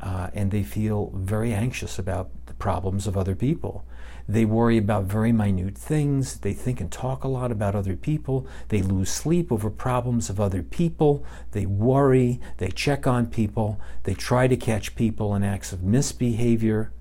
Uh, 0.00 0.28
and 0.32 0.50
they 0.50 0.62
feel 0.62 1.12
very 1.14 1.52
anxious 1.52 1.98
about 1.98 2.30
the 2.46 2.54
problems 2.54 3.06
of 3.06 3.16
other 3.16 3.34
people. 3.34 3.84
They 4.28 4.44
worry 4.44 4.76
about 4.76 5.04
very 5.04 5.32
minute 5.32 5.78
things. 5.78 6.40
They 6.40 6.52
think 6.52 6.80
and 6.80 6.92
talk 6.92 7.24
a 7.24 7.28
lot 7.28 7.50
about 7.50 7.74
other 7.74 7.96
people. 7.96 8.46
They 8.68 8.82
lose 8.82 9.10
sleep 9.10 9.50
over 9.50 9.70
problems 9.70 10.28
of 10.28 10.38
other 10.38 10.62
people. 10.62 11.24
They 11.52 11.64
worry. 11.64 12.38
They 12.58 12.68
check 12.68 13.06
on 13.06 13.28
people. 13.28 13.80
They 14.02 14.12
try 14.12 14.46
to 14.46 14.56
catch 14.56 14.94
people 14.94 15.34
in 15.34 15.42
acts 15.42 15.72
of 15.72 15.82
misbehavior. 15.82 16.92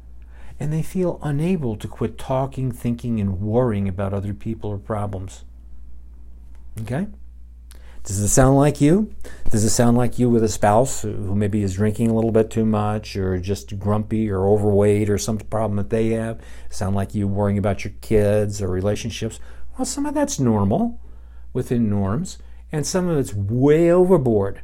And 0.60 0.74
they 0.74 0.82
feel 0.82 1.20
unable 1.22 1.76
to 1.76 1.88
quit 1.88 2.18
talking, 2.18 2.72
thinking, 2.72 3.20
and 3.20 3.40
worrying 3.40 3.88
about 3.88 4.14
other 4.14 4.34
people 4.34 4.72
or 4.72 4.78
problems. 4.78 5.44
Okay? 6.82 7.08
Does 8.04 8.20
it 8.20 8.30
sound 8.30 8.56
like 8.56 8.80
you? 8.80 9.14
Does 9.52 9.66
it 9.66 9.70
sound 9.70 9.98
like 9.98 10.18
you 10.18 10.30
with 10.30 10.42
a 10.42 10.48
spouse 10.48 11.02
who 11.02 11.36
maybe 11.36 11.62
is 11.62 11.76
drinking 11.76 12.10
a 12.10 12.16
little 12.16 12.32
bit 12.32 12.50
too 12.50 12.66
much 12.66 13.18
or 13.18 13.38
just 13.38 13.78
grumpy 13.78 14.30
or 14.30 14.48
overweight 14.48 15.10
or 15.10 15.18
some 15.18 15.38
problem 15.38 15.76
that 15.76 15.90
they 15.90 16.12
have? 16.12 16.40
Sound 16.70 16.96
like 16.96 17.14
you 17.14 17.28
worrying 17.28 17.58
about 17.58 17.84
your 17.84 17.94
kids 18.00 18.62
or 18.62 18.70
relationships? 18.70 19.42
Well, 19.78 19.86
some 19.86 20.06
of 20.06 20.14
that's 20.14 20.40
normal 20.40 21.02
within 21.52 21.90
norms, 21.90 22.38
and 22.72 22.88
some 22.88 23.10
of 23.10 23.18
it's 23.18 23.34
way 23.34 23.92
overboard. 23.92 24.62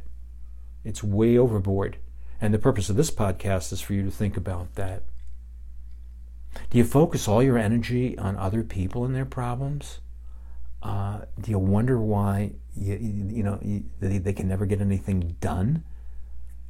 It's 0.82 1.04
way 1.04 1.36
overboard. 1.36 1.98
And 2.40 2.54
the 2.54 2.58
purpose 2.58 2.88
of 2.88 2.96
this 2.96 3.10
podcast 3.10 3.72
is 3.72 3.80
for 3.82 3.92
you 3.92 4.02
to 4.04 4.10
think 4.10 4.36
about 4.36 4.74
that. 4.76 5.02
Do 6.70 6.78
you 6.78 6.84
focus 6.84 7.28
all 7.28 7.42
your 7.42 7.58
energy 7.58 8.16
on 8.18 8.36
other 8.36 8.62
people 8.62 9.04
and 9.04 9.14
their 9.14 9.24
problems? 9.24 10.00
Uh, 10.82 11.20
do 11.40 11.50
you 11.50 11.58
wonder 11.58 12.00
why 12.00 12.52
you, 12.76 12.94
you 12.96 13.42
know 13.42 13.58
you, 13.62 13.84
they, 14.00 14.18
they 14.18 14.32
can 14.32 14.48
never 14.48 14.66
get 14.66 14.80
anything 14.80 15.36
done 15.40 15.82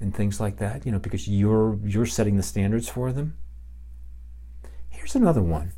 and 0.01 0.15
things 0.15 0.41
like 0.41 0.59
that? 0.59 0.87
You 0.87 0.93
know 0.93 0.99
because 0.99 1.27
you're 1.29 1.79
you're 1.85 2.07
setting 2.07 2.37
the 2.37 2.43
standards 2.43 2.89
for 2.89 3.13
them. 3.13 3.37
Here's 4.89 5.17
another 5.17 5.43
one. 5.43 5.73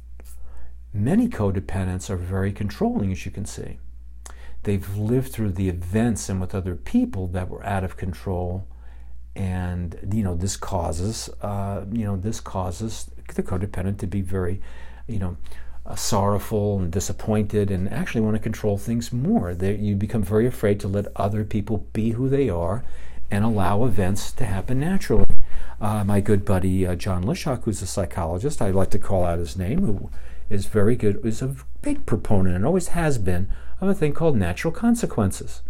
Many 0.93 1.29
codependents 1.29 2.09
are 2.11 2.17
very 2.17 2.53
controlling, 2.53 3.13
as 3.13 3.25
you 3.27 3.33
can 3.33 3.45
see. 3.45 3.79
They've 4.63 4.97
lived 4.97 5.33
through 5.33 5.53
the 5.53 5.69
events 5.69 6.29
and 6.29 6.41
with 6.41 6.55
other 6.55 6.75
people 6.75 7.27
that 7.29 7.49
were 7.49 7.65
out 7.65 7.85
of 7.85 7.97
control, 7.97 8.67
and 9.37 9.97
you 10.13 10.25
know 10.25 10.35
this 10.35 10.57
causes 10.57 11.31
uh, 11.43 11.85
you 11.93 12.05
know 12.05 12.17
this 12.17 12.41
causes 12.41 13.11
the 13.35 13.43
codependent 13.43 13.99
to 13.99 14.07
be 14.07 14.21
very, 14.21 14.61
you 15.07 15.19
know, 15.19 15.37
uh, 15.85 15.95
sorrowful 15.95 16.79
and 16.79 16.91
disappointed 16.91 17.71
and 17.71 17.93
actually 17.93 18.21
want 18.21 18.35
to 18.37 18.43
control 18.43 18.77
things 18.77 19.13
more. 19.13 19.55
They, 19.55 19.77
you 19.77 19.95
become 19.95 20.23
very 20.23 20.47
afraid 20.47 20.81
to 20.81 20.89
let 20.89 21.07
other 21.17 21.45
people 21.45 21.87
be 21.93 22.11
who 22.11 22.29
they 22.29 22.49
are 22.49 22.85
and 23.31 23.45
allow 23.45 23.85
events 23.85 24.33
to 24.33 24.45
happen 24.45 24.81
naturally. 24.81 25.37
Uh, 25.81 26.03
my 26.05 26.21
good 26.21 26.45
buddy 26.45 26.87
uh, 26.87 26.95
John 26.95 27.25
Lishock, 27.25 27.65
who's 27.65 27.83
a 27.83 27.87
psychologist, 27.87 28.63
I'd 28.63 28.75
like 28.75 28.91
to 28.91 28.99
call 28.99 29.25
out 29.25 29.39
his 29.39 29.57
name, 29.57 29.81
who 29.81 30.11
is 30.49 30.67
very 30.67 30.97
good, 30.97 31.25
is 31.25 31.43
a 31.43 31.55
big 31.83 32.07
proponent 32.07 32.57
and 32.57 32.67
always 32.67 32.89
has 32.89 33.19
been 33.19 33.49
of 33.81 33.89
a 33.89 33.95
thing 33.95 34.13
called 34.13 34.37
natural 34.37 34.73
consequences. 34.73 35.63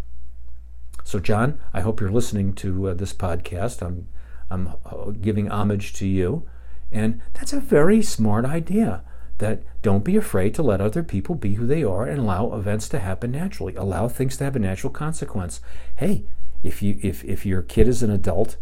So, 1.07 1.21
John, 1.21 1.61
I 1.73 1.83
hope 1.83 2.01
you're 2.01 2.11
listening 2.11 2.53
to 2.55 2.89
uh, 2.89 2.95
this 2.95 3.13
podcast. 3.13 3.81
I'm, 3.81 4.09
I'm 4.51 4.75
uh, 4.85 5.13
giving 5.13 5.49
homage 5.49 5.93
to 5.95 6.07
you. 6.07 6.49
And 6.91 7.21
that's 7.33 7.53
a 7.53 7.61
very 7.61 8.03
smart 8.03 8.45
idea 8.45 9.05
that 9.39 9.63
don't 9.83 10.03
be 10.03 10.17
afraid 10.17 10.53
to 10.57 10.65
let 10.65 10.81
other 10.81 11.05
people 11.05 11.37
be 11.37 11.55
who 11.55 11.65
they 11.65 11.85
are 11.85 12.07
and 12.07 12.19
allow 12.19 12.53
events 12.55 12.89
to 12.89 12.99
happen 12.99 13.31
naturally. 13.31 13.77
Allow 13.77 14.09
things 14.09 14.37
to 14.39 14.45
have 14.45 14.57
a 14.57 14.59
natural 14.59 14.93
consequence. 14.93 15.61
Hey, 15.95 16.25
if 16.65 16.83
you 16.83 16.99
if, 17.01 17.23
if 17.23 17.47
your 17.47 17.63
kid 17.63 17.87
is 17.87 18.03
an 18.03 18.11
adult 18.11 18.57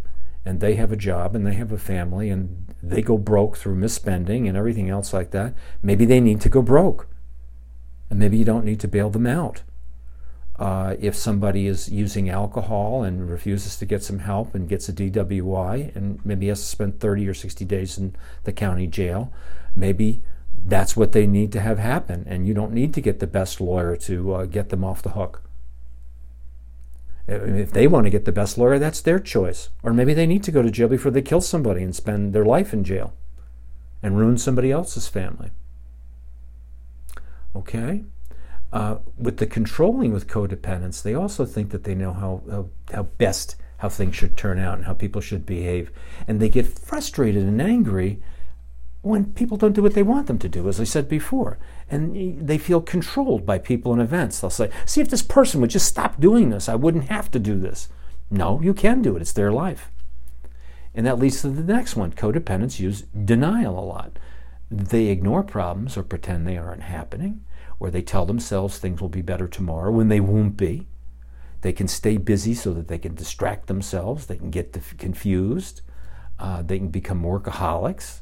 and 0.45 0.59
they 0.59 0.75
have 0.75 0.91
a 0.91 0.95
job 0.95 1.35
and 1.35 1.47
they 1.47 1.55
have 1.55 1.71
a 1.71 1.79
family 1.79 2.29
and 2.29 2.75
they 2.83 3.01
go 3.01 3.17
broke 3.17 3.57
through 3.57 3.77
misspending 3.77 4.47
and 4.47 4.55
everything 4.55 4.91
else 4.91 5.13
like 5.13 5.31
that, 5.31 5.55
maybe 5.81 6.05
they 6.05 6.19
need 6.19 6.41
to 6.41 6.49
go 6.49 6.61
broke. 6.61 7.07
And 8.11 8.19
maybe 8.19 8.37
you 8.37 8.45
don't 8.45 8.65
need 8.65 8.81
to 8.81 8.87
bail 8.87 9.09
them 9.09 9.25
out. 9.25 9.63
Uh, 10.57 10.95
if 11.01 11.15
somebody 11.15 11.67
is 11.67 11.89
using 11.89 12.29
alcohol 12.29 13.03
and 13.03 13.29
refuses 13.29 13.75
to 13.75 13.85
get 13.85 14.01
some 14.01 14.19
help 14.19 14.55
and 14.55 14.69
gets 14.69 14.87
a 14.87 14.93
DWI 14.93 15.93
and 15.95 16.25
maybe 16.25 16.47
has 16.47 16.61
to 16.61 16.65
spend 16.65 16.99
30 16.99 17.27
or 17.27 17.33
60 17.33 17.65
days 17.65 17.97
in 17.97 18.15
the 18.45 18.53
county 18.53 18.87
jail, 18.87 19.33
maybe 19.75 20.21
that's 20.65 20.95
what 20.95 21.11
they 21.11 21.27
need 21.27 21.51
to 21.51 21.59
have 21.59 21.77
happen, 21.77 22.25
and 22.27 22.47
you 22.47 22.53
don't 22.53 22.71
need 22.71 22.93
to 22.93 23.01
get 23.01 23.19
the 23.19 23.27
best 23.27 23.59
lawyer 23.59 23.95
to 23.97 24.33
uh, 24.33 24.45
get 24.45 24.69
them 24.69 24.83
off 24.83 25.01
the 25.01 25.09
hook. 25.09 25.41
If 27.27 27.71
they 27.71 27.87
want 27.87 28.05
to 28.05 28.11
get 28.11 28.25
the 28.25 28.31
best 28.31 28.57
lawyer, 28.57 28.79
that's 28.79 29.01
their 29.01 29.19
choice. 29.19 29.69
Or 29.83 29.93
maybe 29.93 30.13
they 30.13 30.27
need 30.27 30.43
to 30.43 30.51
go 30.51 30.61
to 30.61 30.71
jail 30.71 30.87
before 30.87 31.11
they 31.11 31.23
kill 31.23 31.41
somebody 31.41 31.83
and 31.83 31.95
spend 31.95 32.33
their 32.33 32.45
life 32.45 32.71
in 32.71 32.83
jail 32.83 33.13
and 34.03 34.17
ruin 34.17 34.37
somebody 34.37 34.71
else's 34.71 35.07
family. 35.07 35.49
Okay? 37.55 38.03
Uh, 38.75 38.97
with 39.17 39.37
the 39.37 39.47
controlling 39.47 40.11
with 40.11 40.27
codependence, 40.27 41.01
they 41.01 41.13
also 41.13 41.45
think 41.45 41.69
that 41.69 41.85
they 41.85 41.95
know 41.95 42.11
how, 42.11 42.41
how, 42.51 42.69
how 42.93 43.03
best 43.03 43.55
how 43.77 43.89
things 43.89 44.15
should 44.15 44.35
turn 44.35 44.59
out 44.59 44.77
and 44.77 44.85
how 44.85 44.93
people 44.93 45.21
should 45.21 45.45
behave. 45.45 45.91
And 46.27 46.39
they 46.39 46.49
get 46.49 46.67
frustrated 46.67 47.43
and 47.43 47.61
angry 47.61 48.21
when 49.01 49.33
people 49.33 49.57
don't 49.57 49.73
do 49.73 49.83
what 49.83 49.93
they 49.93 50.03
want 50.03 50.27
them 50.27 50.39
to 50.39 50.49
do, 50.49 50.67
as 50.67 50.81
I 50.81 50.85
said 50.85 51.07
before. 51.07 51.57
And 51.89 52.47
they 52.47 52.57
feel 52.57 52.81
controlled 52.81 53.45
by 53.45 53.59
people 53.59 53.93
and 53.93 54.01
events. 54.01 54.39
They'll 54.39 54.49
say, 54.49 54.71
See, 54.85 55.01
if 55.01 55.09
this 55.09 55.21
person 55.21 55.61
would 55.61 55.69
just 55.69 55.87
stop 55.87 56.19
doing 56.19 56.49
this, 56.49 56.67
I 56.67 56.75
wouldn't 56.75 57.09
have 57.09 57.29
to 57.31 57.39
do 57.39 57.59
this. 57.59 57.89
No, 58.31 58.59
you 58.61 58.73
can 58.73 59.01
do 59.01 59.15
it, 59.15 59.21
it's 59.21 59.33
their 59.33 59.51
life. 59.51 59.91
And 60.95 61.05
that 61.05 61.19
leads 61.19 61.41
to 61.41 61.49
the 61.49 61.73
next 61.73 61.95
one. 61.95 62.11
Codependents 62.11 62.79
use 62.79 63.01
denial 63.01 63.77
a 63.77 63.85
lot. 63.85 64.17
They 64.71 65.07
ignore 65.07 65.43
problems 65.43 65.95
or 65.95 66.03
pretend 66.03 66.47
they 66.47 66.57
aren't 66.57 66.83
happening, 66.83 67.45
or 67.85 67.91
they 67.91 68.01
tell 68.01 68.25
themselves 68.25 68.77
things 68.77 68.99
will 68.99 69.09
be 69.09 69.21
better 69.21 69.47
tomorrow 69.47 69.91
when 69.91 70.07
they 70.07 70.19
won't 70.19 70.57
be. 70.57 70.87
They 71.61 71.73
can 71.73 71.87
stay 71.87 72.17
busy 72.17 72.53
so 72.53 72.73
that 72.73 72.87
they 72.87 72.97
can 72.97 73.15
distract 73.15 73.67
themselves, 73.67 74.25
they 74.25 74.37
can 74.37 74.51
get 74.51 74.77
confused, 74.97 75.81
uh, 76.39 76.61
they 76.61 76.77
can 76.77 76.89
become 76.89 77.23
workaholics 77.23 78.21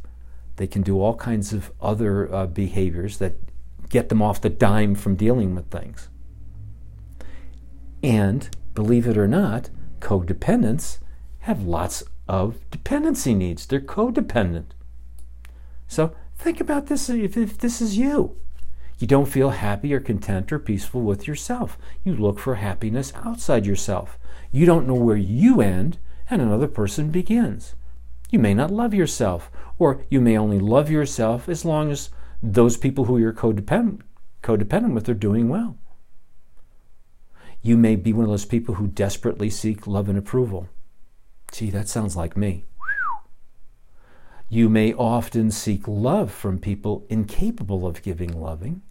they 0.55 0.67
can 0.67 0.81
do 0.81 1.01
all 1.01 1.15
kinds 1.15 1.53
of 1.53 1.71
other 1.81 2.33
uh, 2.33 2.45
behaviors 2.45 3.17
that 3.17 3.35
get 3.89 4.09
them 4.09 4.21
off 4.21 4.41
the 4.41 4.49
dime 4.49 4.95
from 4.95 5.15
dealing 5.15 5.55
with 5.55 5.69
things. 5.69 6.09
And 8.01 8.49
believe 8.73 9.07
it 9.07 9.17
or 9.17 9.27
not, 9.27 9.69
codependents 9.99 10.99
have 11.39 11.63
lots 11.63 12.03
of 12.27 12.69
dependency 12.69 13.33
needs. 13.33 13.65
They're 13.65 13.81
codependent. 13.81 14.71
So 15.87 16.15
think 16.37 16.59
about 16.59 16.87
this 16.87 17.09
if, 17.09 17.35
if 17.37 17.57
this 17.57 17.81
is 17.81 17.97
you. 17.97 18.37
You 19.03 19.07
don't 19.07 19.25
feel 19.25 19.49
happy 19.49 19.93
or 19.93 19.99
content 19.99 20.53
or 20.53 20.59
peaceful 20.59 21.01
with 21.01 21.27
yourself. 21.27 21.77
You 22.05 22.15
look 22.15 22.39
for 22.39 22.55
happiness 22.55 23.11
outside 23.25 23.65
yourself. 23.65 24.17
You 24.49 24.65
don't 24.65 24.87
know 24.87 24.93
where 24.93 25.17
you 25.17 25.59
end 25.59 25.97
and 26.29 26.41
another 26.41 26.69
person 26.69 27.11
begins. 27.11 27.75
You 28.31 28.39
may 28.39 28.53
not 28.53 28.71
love 28.71 28.93
yourself, 28.93 29.51
or 29.77 30.05
you 30.09 30.21
may 30.21 30.37
only 30.37 30.57
love 30.57 30.89
yourself 30.89 31.49
as 31.49 31.65
long 31.65 31.91
as 31.91 32.11
those 32.41 32.77
people 32.77 33.03
who 33.03 33.17
you're 33.17 33.33
codependent, 33.33 34.03
codependent 34.41 34.93
with 34.93 35.09
are 35.09 35.13
doing 35.13 35.49
well. 35.49 35.75
You 37.61 37.75
may 37.75 37.97
be 37.97 38.13
one 38.13 38.23
of 38.23 38.31
those 38.31 38.45
people 38.45 38.75
who 38.75 38.87
desperately 38.87 39.49
seek 39.49 39.85
love 39.85 40.07
and 40.07 40.17
approval. 40.17 40.69
Gee, 41.51 41.71
that 41.71 41.89
sounds 41.89 42.15
like 42.15 42.37
me. 42.37 42.63
You 44.47 44.69
may 44.69 44.93
often 44.93 45.51
seek 45.51 45.89
love 45.89 46.31
from 46.31 46.57
people 46.57 47.05
incapable 47.09 47.85
of 47.85 48.01
giving 48.01 48.39
loving. 48.39 48.81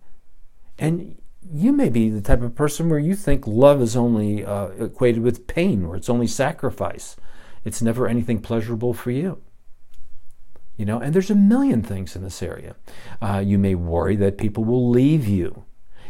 And 0.78 1.20
you 1.52 1.72
may 1.72 1.88
be 1.88 2.08
the 2.08 2.20
type 2.20 2.42
of 2.42 2.54
person 2.54 2.88
where 2.88 2.98
you 2.98 3.14
think 3.14 3.46
love 3.46 3.82
is 3.82 3.96
only 3.96 4.44
uh, 4.44 4.68
equated 4.68 5.22
with 5.22 5.46
pain, 5.46 5.84
or 5.84 5.96
it's 5.96 6.08
only 6.08 6.26
sacrifice. 6.26 7.16
It's 7.64 7.82
never 7.82 8.08
anything 8.08 8.40
pleasurable 8.40 8.94
for 8.94 9.10
you. 9.10 9.42
You 10.76 10.86
know, 10.86 10.98
and 10.98 11.14
there's 11.14 11.30
a 11.30 11.34
million 11.34 11.82
things 11.82 12.16
in 12.16 12.22
this 12.22 12.42
area. 12.42 12.76
Uh, 13.20 13.42
you 13.44 13.58
may 13.58 13.74
worry 13.74 14.16
that 14.16 14.38
people 14.38 14.64
will 14.64 14.88
leave 14.88 15.28
you. 15.28 15.64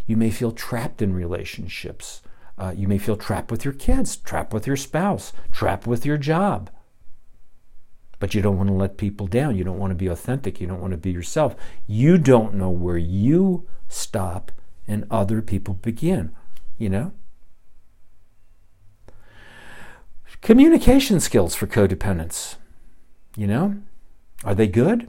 You 0.06 0.16
may 0.16 0.30
feel 0.30 0.52
trapped 0.52 1.02
in 1.02 1.14
relationships. 1.14 2.22
Uh, 2.56 2.72
you 2.76 2.86
may 2.86 2.98
feel 2.98 3.16
trapped 3.16 3.50
with 3.50 3.64
your 3.64 3.74
kids, 3.74 4.16
trapped 4.16 4.52
with 4.52 4.66
your 4.66 4.76
spouse, 4.76 5.32
trapped 5.50 5.86
with 5.86 6.06
your 6.06 6.18
job. 6.18 6.70
But 8.18 8.34
you 8.34 8.42
don't 8.42 8.56
want 8.56 8.68
to 8.68 8.74
let 8.74 8.98
people 8.98 9.26
down. 9.26 9.56
You 9.56 9.64
don't 9.64 9.78
want 9.78 9.90
to 9.90 9.96
be 9.96 10.06
authentic. 10.06 10.60
You 10.60 10.68
don't 10.68 10.80
want 10.80 10.92
to 10.92 10.98
be 10.98 11.10
yourself. 11.10 11.56
You 11.86 12.18
don't 12.18 12.54
know 12.54 12.70
where 12.70 12.98
you 12.98 13.66
stop 13.92 14.52
and 14.88 15.06
other 15.10 15.42
people 15.42 15.74
begin. 15.74 16.34
You 16.78 16.88
know? 16.88 17.12
Communication 20.40 21.20
skills 21.20 21.54
for 21.54 21.68
codependents. 21.68 22.56
You 23.36 23.46
know, 23.46 23.76
are 24.44 24.54
they 24.54 24.66
good? 24.66 25.08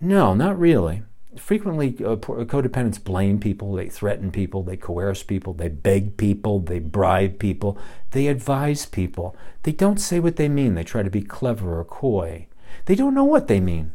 No, 0.00 0.32
not 0.32 0.58
really. 0.58 1.02
frequently 1.36 1.88
uh, 2.04 2.16
codependents 2.16 3.02
blame 3.02 3.38
people, 3.40 3.74
they 3.74 3.88
threaten 3.88 4.30
people, 4.30 4.62
they 4.62 4.76
coerce 4.76 5.22
people, 5.22 5.52
they 5.54 5.68
beg 5.68 6.16
people, 6.16 6.60
they 6.60 6.78
bribe 6.78 7.38
people, 7.38 7.78
they 8.12 8.28
advise 8.28 8.86
people. 8.86 9.36
They 9.62 9.72
don't 9.72 9.98
say 9.98 10.20
what 10.20 10.36
they 10.36 10.48
mean. 10.48 10.74
They 10.74 10.84
try 10.84 11.02
to 11.02 11.10
be 11.10 11.22
clever 11.22 11.78
or 11.78 11.84
coy. 11.84 12.46
They 12.86 12.94
don't 12.94 13.14
know 13.14 13.24
what 13.24 13.48
they 13.48 13.60
mean 13.60 13.92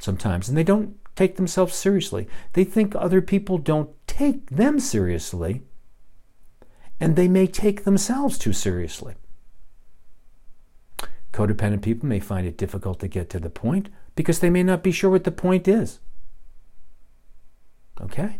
sometimes, 0.00 0.48
and 0.48 0.58
they 0.58 0.64
don't 0.64 0.96
take 1.16 1.36
themselves 1.36 1.74
seriously. 1.74 2.28
They 2.52 2.64
think 2.64 2.94
other 2.94 3.20
people 3.20 3.58
don't 3.58 3.90
take 4.06 4.50
them 4.50 4.80
seriously, 4.80 5.62
and 7.00 7.16
they 7.16 7.28
may 7.28 7.46
take 7.46 7.84
themselves 7.84 8.38
too 8.38 8.52
seriously. 8.52 9.14
Codependent 11.32 11.82
people 11.82 12.08
may 12.08 12.20
find 12.20 12.46
it 12.46 12.58
difficult 12.58 13.00
to 13.00 13.08
get 13.08 13.30
to 13.30 13.40
the 13.40 13.50
point 13.50 13.88
because 14.14 14.40
they 14.40 14.50
may 14.50 14.62
not 14.62 14.82
be 14.82 14.92
sure 14.92 15.10
what 15.10 15.24
the 15.24 15.30
point 15.30 15.66
is. 15.66 15.98
Okay? 18.00 18.38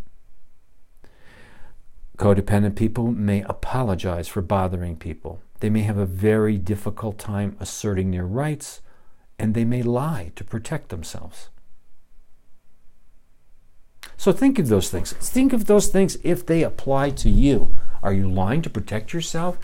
Codependent 2.19 2.77
people 2.77 3.11
may 3.11 3.43
apologize 3.43 4.29
for 4.29 4.43
bothering 4.43 4.97
people. 4.97 5.41
They 5.61 5.71
may 5.71 5.81
have 5.81 5.97
a 5.97 6.07
very 6.07 6.59
difficult 6.59 7.19
time 7.19 7.57
asserting 7.59 8.11
their 8.11 8.27
rights, 8.27 8.83
and 9.39 9.55
they 9.55 9.65
may 9.65 9.83
lie 9.83 10.33
to 10.37 10.45
protect 10.45 10.91
themselves. 10.91 11.49
So 14.17 14.33
think 14.33 14.59
of 14.59 14.69
those 14.69 14.91
things. 14.91 15.13
Think 15.13 15.53
of 15.53 15.67
those 15.67 15.89
things 15.89 16.17
if 16.23 16.47
they 16.47 16.63
apply 16.63 17.11
to 17.11 17.31
you. 17.31 17.75
Are 18.03 18.13
you 18.13 18.31
lying 18.31 18.63
to 18.63 18.71
protect 18.71 19.13
yourself? 19.13 19.59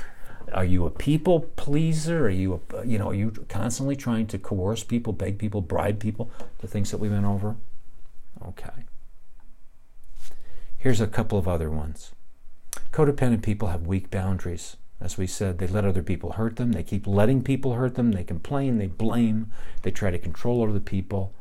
Are 0.52 0.64
you 0.64 0.86
a 0.86 0.90
people 0.90 1.40
pleaser? 1.56 2.26
Are 2.26 2.30
you, 2.30 2.60
a, 2.74 2.86
you 2.86 2.98
know, 2.98 3.10
are 3.10 3.14
you 3.14 3.32
constantly 3.48 3.96
trying 3.96 4.26
to 4.28 4.38
coerce 4.38 4.82
people, 4.82 5.12
beg 5.12 5.38
people, 5.38 5.60
bribe 5.60 6.00
people? 6.00 6.30
The 6.58 6.68
things 6.68 6.90
that 6.90 6.98
we 6.98 7.08
went 7.08 7.26
over. 7.26 7.56
Okay. 8.46 8.84
Here's 10.78 11.00
a 11.00 11.06
couple 11.06 11.38
of 11.38 11.48
other 11.48 11.70
ones. 11.70 12.12
Codependent 12.92 13.42
people 13.42 13.68
have 13.68 13.86
weak 13.86 14.10
boundaries. 14.10 14.76
As 15.00 15.18
we 15.18 15.26
said, 15.26 15.58
they 15.58 15.66
let 15.66 15.84
other 15.84 16.02
people 16.02 16.32
hurt 16.32 16.56
them. 16.56 16.72
They 16.72 16.82
keep 16.82 17.06
letting 17.06 17.42
people 17.42 17.74
hurt 17.74 17.94
them. 17.94 18.12
They 18.12 18.24
complain. 18.24 18.78
They 18.78 18.86
blame. 18.86 19.50
They 19.82 19.90
try 19.90 20.10
to 20.10 20.18
control 20.18 20.68
other 20.68 20.80
people. 20.80 21.32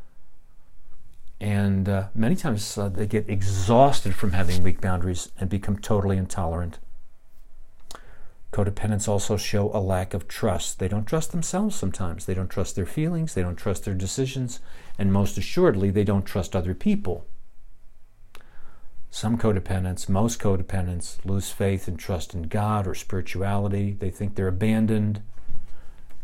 And 1.40 1.88
uh, 1.88 2.08
many 2.16 2.36
times 2.36 2.78
uh, 2.78 2.90
they 2.90 3.06
get 3.06 3.30
exhausted 3.30 4.16
from 4.16 4.32
having 4.32 4.64
weak 4.64 4.82
boundaries 4.82 5.32
and 5.40 5.50
become 5.50 5.78
totally 5.78 6.18
intolerant. 6.18 6.80
Codependents 8.52 9.08
also 9.08 9.38
show 9.38 9.70
a 9.74 9.80
lack 9.80 10.14
of 10.14 10.28
trust. 10.28 10.80
They 10.80 10.88
don't 10.88 11.06
trust 11.06 11.32
themselves 11.32 11.76
sometimes. 11.76 12.26
They 12.26 12.34
don't 12.34 12.50
trust 12.50 12.76
their 12.76 12.86
feelings. 12.86 13.34
They 13.34 13.42
don't 13.42 13.58
trust 13.58 13.86
their 13.86 13.94
decisions. 13.94 14.60
And 14.98 15.14
most 15.14 15.38
assuredly, 15.38 15.92
they 15.92 16.04
don't 16.04 16.26
trust 16.26 16.56
other 16.56 16.74
people. 16.74 17.26
Some 19.12 19.38
codependents, 19.38 20.10
most 20.10 20.40
codependents, 20.40 21.24
lose 21.24 21.52
faith 21.52 21.88
and 21.88 22.00
trust 22.00 22.34
in 22.34 22.44
God 22.44 22.88
or 22.88 22.96
spirituality. 22.96 23.96
They 24.00 24.10
think 24.10 24.36
they're 24.36 24.48
abandoned 24.48 25.22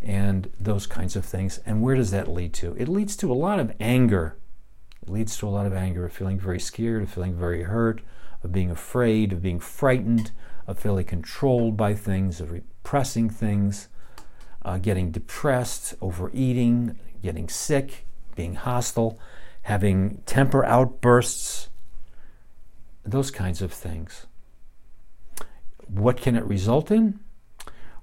and 0.01 0.51
those 0.59 0.85
kinds 0.85 1.15
of 1.15 1.25
things. 1.25 1.59
And 1.65 1.81
where 1.81 1.95
does 1.95 2.11
that 2.11 2.27
lead 2.27 2.53
to? 2.55 2.75
It 2.77 2.89
leads 2.89 3.15
to 3.17 3.31
a 3.31 3.35
lot 3.35 3.59
of 3.59 3.73
anger. 3.79 4.37
Leads 5.07 5.37
to 5.37 5.47
a 5.47 5.49
lot 5.49 5.65
of 5.65 5.73
anger, 5.73 6.05
of 6.05 6.13
feeling 6.13 6.39
very 6.39 6.59
scared, 6.59 7.03
of 7.03 7.09
feeling 7.09 7.35
very 7.35 7.63
hurt, 7.63 8.01
of 8.43 8.51
being 8.51 8.71
afraid, 8.71 9.33
of 9.33 9.41
being 9.41 9.59
frightened, 9.59 10.31
of 10.67 10.79
feeling 10.79 11.05
controlled 11.05 11.75
by 11.75 11.93
things, 11.93 12.39
of 12.39 12.51
repressing 12.51 13.29
things, 13.29 13.89
uh, 14.63 14.77
getting 14.77 15.11
depressed, 15.11 15.95
overeating, 16.01 16.97
getting 17.21 17.49
sick, 17.49 18.05
being 18.35 18.55
hostile, 18.55 19.19
having 19.63 20.21
temper 20.25 20.63
outbursts, 20.65 21.69
those 23.05 23.31
kinds 23.31 23.61
of 23.61 23.73
things. 23.73 24.25
What 25.87 26.17
can 26.17 26.35
it 26.35 26.43
result 26.45 26.91
in? 26.91 27.19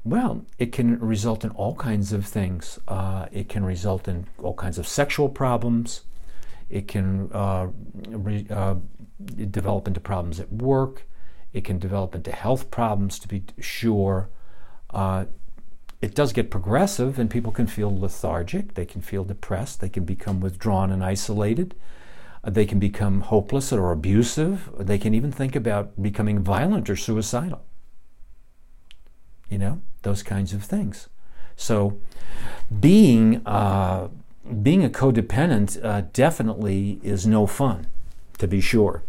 Well, 0.05 0.47
it 0.59 0.73
can 0.73 0.99
result 0.99 1.45
in 1.45 1.51
all 1.51 1.75
kinds 1.75 2.13
of 2.13 2.25
things. 2.25 2.79
Uh, 2.89 3.27
it 3.33 3.49
can 3.49 3.65
result 3.65 4.09
in 4.09 4.27
all 4.43 4.55
kinds 4.55 4.79
of 4.79 4.87
sexual 4.87 5.29
problems. 5.29 6.03
It 6.71 6.87
can 6.89 7.31
uh, 7.33 7.69
re, 8.09 8.47
uh, 8.49 8.77
develop 9.51 9.89
into 9.89 10.01
problems 10.01 10.41
at 10.41 10.53
work. 10.53 11.03
It 11.53 11.65
can 11.65 11.79
develop 11.79 12.15
into 12.15 12.31
health 12.31 12.71
problems, 12.71 13.19
to 13.19 13.29
be 13.29 13.43
sure. 13.59 14.31
Uh, 14.91 15.25
it 16.01 16.15
does 16.15 16.33
get 16.33 16.51
progressive, 16.51 17.19
and 17.19 17.29
people 17.29 17.53
can 17.53 17.67
feel 17.67 17.95
lethargic. 17.99 18.75
They 18.75 18.87
can 18.87 19.03
feel 19.03 19.25
depressed. 19.25 19.81
They 19.81 19.89
can 19.89 20.05
become 20.05 20.41
withdrawn 20.41 20.91
and 20.91 21.05
isolated. 21.05 21.75
Uh, 22.43 22.51
they 22.51 22.65
can 22.65 22.79
become 22.79 23.23
hopeless 23.23 23.73
or 23.73 23.91
abusive. 23.91 24.71
They 24.79 24.97
can 24.97 25.13
even 25.13 25.33
think 25.33 25.57
about 25.57 26.01
becoming 26.01 26.39
violent 26.43 26.89
or 26.89 26.97
suicidal. 26.97 27.65
You 29.49 29.59
know, 29.59 29.83
those 30.03 30.23
kinds 30.23 30.55
of 30.55 30.63
things. 30.63 31.09
So, 31.57 32.01
being 32.79 33.45
uh, 33.45 34.09
being 34.63 34.85
a 34.85 34.89
codependent 34.89 35.83
uh, 35.85 36.03
definitely 36.13 37.01
is 37.03 37.27
no 37.27 37.47
fun, 37.47 37.87
to 38.39 38.47
be 38.47 38.61
sure. 38.61 39.03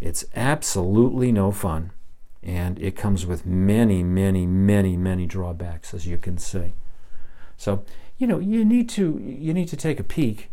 It's 0.00 0.24
absolutely 0.34 1.32
no 1.32 1.52
fun. 1.52 1.92
And 2.42 2.78
it 2.78 2.96
comes 2.96 3.26
with 3.26 3.44
many, 3.44 4.02
many, 4.02 4.46
many, 4.46 4.96
many 4.96 5.26
drawbacks, 5.26 5.92
as 5.92 6.06
you 6.06 6.16
can 6.16 6.38
see. 6.38 6.72
So, 7.58 7.84
you 8.16 8.26
know, 8.26 8.38
you 8.38 8.64
need 8.64 8.88
to 8.90 9.18
you 9.18 9.52
need 9.52 9.68
to 9.68 9.76
take 9.76 10.00
a 10.00 10.04
peek 10.04 10.50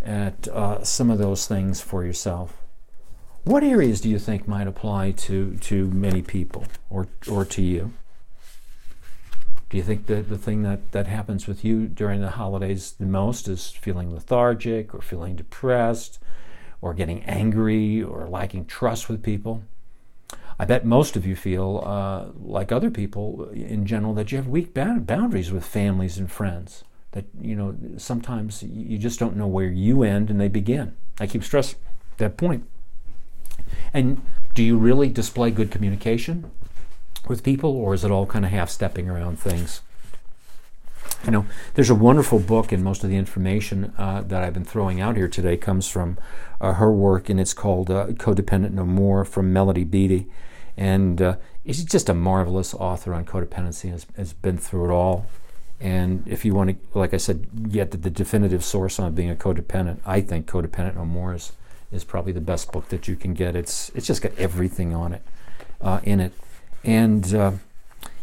at 0.00 0.46
uh, 0.48 0.84
some 0.84 1.10
of 1.10 1.18
those 1.18 1.46
things 1.46 1.80
for 1.80 2.04
yourself. 2.04 2.62
What 3.44 3.62
areas 3.62 4.00
do 4.00 4.08
you 4.08 4.18
think 4.18 4.48
might 4.48 4.66
apply 4.66 5.10
to, 5.12 5.56
to 5.56 5.88
many 5.88 6.22
people 6.22 6.64
or, 6.88 7.08
or 7.30 7.44
to 7.44 7.62
you? 7.62 7.92
Do 9.70 9.76
you 9.76 9.82
think 9.82 10.06
that 10.06 10.28
the 10.28 10.38
thing 10.38 10.62
that, 10.62 10.92
that 10.92 11.06
happens 11.06 11.46
with 11.46 11.64
you 11.64 11.86
during 11.86 12.20
the 12.20 12.30
holidays 12.30 12.92
the 12.92 13.06
most 13.06 13.48
is 13.48 13.70
feeling 13.70 14.12
lethargic 14.12 14.94
or 14.94 15.00
feeling 15.00 15.36
depressed 15.36 16.18
or 16.84 16.92
getting 16.92 17.22
angry 17.24 18.02
or 18.02 18.28
lacking 18.28 18.66
trust 18.66 19.08
with 19.08 19.22
people. 19.22 19.62
I 20.58 20.66
bet 20.66 20.84
most 20.84 21.16
of 21.16 21.24
you 21.24 21.34
feel, 21.34 21.82
uh, 21.84 22.26
like 22.38 22.70
other 22.70 22.90
people 22.90 23.48
in 23.52 23.86
general, 23.86 24.12
that 24.14 24.30
you 24.30 24.36
have 24.36 24.46
weak 24.46 24.74
boundaries 24.74 25.50
with 25.50 25.64
families 25.64 26.18
and 26.18 26.30
friends. 26.30 26.84
That, 27.12 27.24
you 27.40 27.56
know, 27.56 27.74
sometimes 27.96 28.62
you 28.62 28.98
just 28.98 29.18
don't 29.18 29.34
know 29.34 29.46
where 29.46 29.68
you 29.68 30.02
end 30.02 30.28
and 30.28 30.38
they 30.38 30.48
begin. 30.48 30.94
I 31.18 31.26
keep 31.26 31.42
stressing 31.42 31.78
that 32.18 32.36
point. 32.36 32.68
And 33.94 34.20
do 34.52 34.62
you 34.62 34.76
really 34.76 35.08
display 35.08 35.50
good 35.50 35.70
communication 35.70 36.50
with 37.28 37.42
people, 37.42 37.70
or 37.70 37.94
is 37.94 38.04
it 38.04 38.10
all 38.10 38.26
kind 38.26 38.44
of 38.44 38.50
half 38.50 38.70
stepping 38.70 39.08
around 39.08 39.38
things? 39.38 39.80
You 41.24 41.30
know, 41.30 41.46
there's 41.74 41.90
a 41.90 41.94
wonderful 41.94 42.38
book, 42.38 42.70
and 42.70 42.84
most 42.84 43.02
of 43.02 43.10
the 43.10 43.16
information 43.16 43.94
uh, 43.96 44.22
that 44.22 44.42
I've 44.42 44.52
been 44.52 44.64
throwing 44.64 45.00
out 45.00 45.16
here 45.16 45.28
today 45.28 45.56
comes 45.56 45.88
from 45.88 46.18
uh, 46.60 46.74
her 46.74 46.92
work, 46.92 47.30
and 47.30 47.40
it's 47.40 47.54
called 47.54 47.90
uh, 47.90 48.08
Codependent 48.08 48.72
No 48.72 48.84
More 48.84 49.24
from 49.24 49.52
Melody 49.52 49.84
Beattie. 49.84 50.26
And 50.76 51.22
uh, 51.22 51.36
she's 51.64 51.84
just 51.84 52.08
a 52.08 52.14
marvelous 52.14 52.74
author 52.74 53.14
on 53.14 53.24
codependency, 53.24 53.90
has, 53.90 54.06
has 54.16 54.32
been 54.32 54.58
through 54.58 54.90
it 54.90 54.92
all. 54.92 55.26
And 55.80 56.26
if 56.26 56.44
you 56.44 56.54
want 56.54 56.70
to, 56.70 56.98
like 56.98 57.14
I 57.14 57.18
said, 57.18 57.70
get 57.70 57.90
the, 57.90 57.96
the 57.96 58.10
definitive 58.10 58.64
source 58.64 58.98
on 58.98 59.14
being 59.14 59.30
a 59.30 59.34
codependent, 59.34 59.98
I 60.04 60.20
think 60.20 60.46
Codependent 60.46 60.96
No 60.96 61.04
More 61.04 61.34
is, 61.34 61.52
is 61.90 62.04
probably 62.04 62.32
the 62.32 62.40
best 62.40 62.72
book 62.72 62.88
that 62.88 63.08
you 63.08 63.16
can 63.16 63.34
get. 63.34 63.56
It's, 63.56 63.90
it's 63.94 64.06
just 64.06 64.22
got 64.22 64.32
everything 64.36 64.94
on 64.94 65.12
it, 65.12 65.22
uh, 65.80 66.00
in 66.02 66.20
it. 66.20 66.32
And 66.84 67.34
uh, 67.34 67.52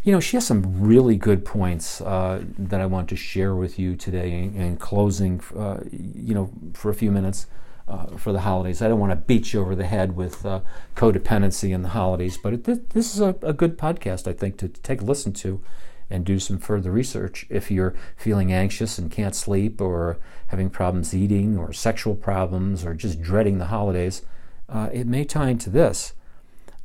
you 0.04 0.12
know, 0.12 0.20
she 0.20 0.36
has 0.38 0.48
some 0.48 0.82
really 0.82 1.16
good 1.16 1.46
points 1.46 2.02
uh, 2.02 2.44
that 2.58 2.82
I 2.82 2.86
want 2.88 3.10
to 3.10 3.16
share 3.16 3.56
with 3.56 3.78
you 3.78 3.96
today 3.96 4.32
in, 4.32 4.56
in 4.56 4.78
closing, 4.78 5.42
uh, 5.56 5.80
you 5.92 6.34
know, 6.34 6.52
for 6.74 6.90
a 6.90 6.96
few 6.96 7.12
minutes 7.12 7.46
uh, 7.88 8.18
for 8.18 8.32
the 8.32 8.42
holidays. 8.42 8.82
I 8.82 8.88
don't 8.88 9.00
want 9.00 9.12
to 9.12 9.16
beat 9.16 9.54
you 9.54 9.62
over 9.62 9.76
the 9.76 9.86
head 9.86 10.16
with 10.16 10.44
uh, 10.46 10.62
codependency 10.96 11.72
in 11.72 11.84
the 11.84 11.90
holidays, 11.90 12.38
but 12.42 12.54
it, 12.54 12.90
this 12.92 13.14
is 13.14 13.22
a, 13.22 13.36
a, 13.44 13.54
good 13.54 13.78
podcast, 13.78 14.28
I 14.28 14.34
think, 14.34 14.58
to 14.58 14.70
take 14.70 15.02
a 15.02 15.06
listen 15.06 15.34
to 15.34 15.62
and 16.10 16.26
do 16.26 16.40
some 16.40 16.58
further 16.58 16.92
research 16.92 17.46
if 17.50 17.70
you're 17.70 17.96
feeling 18.18 18.52
anxious 18.52 18.98
and 18.98 19.12
can't 19.12 19.36
sleep 19.36 19.80
or 19.80 20.18
having 20.48 20.70
problems 20.70 21.14
eating 21.14 21.58
or 21.58 21.72
sexual 21.74 22.16
problems 22.16 22.84
or 22.84 22.94
just 22.94 23.22
dreading 23.22 23.60
the 23.60 23.66
holidays. 23.66 24.24
Uh, 24.68 24.90
it 24.92 25.06
may 25.06 25.24
tie 25.24 25.50
into 25.50 25.70
this. 25.70 26.14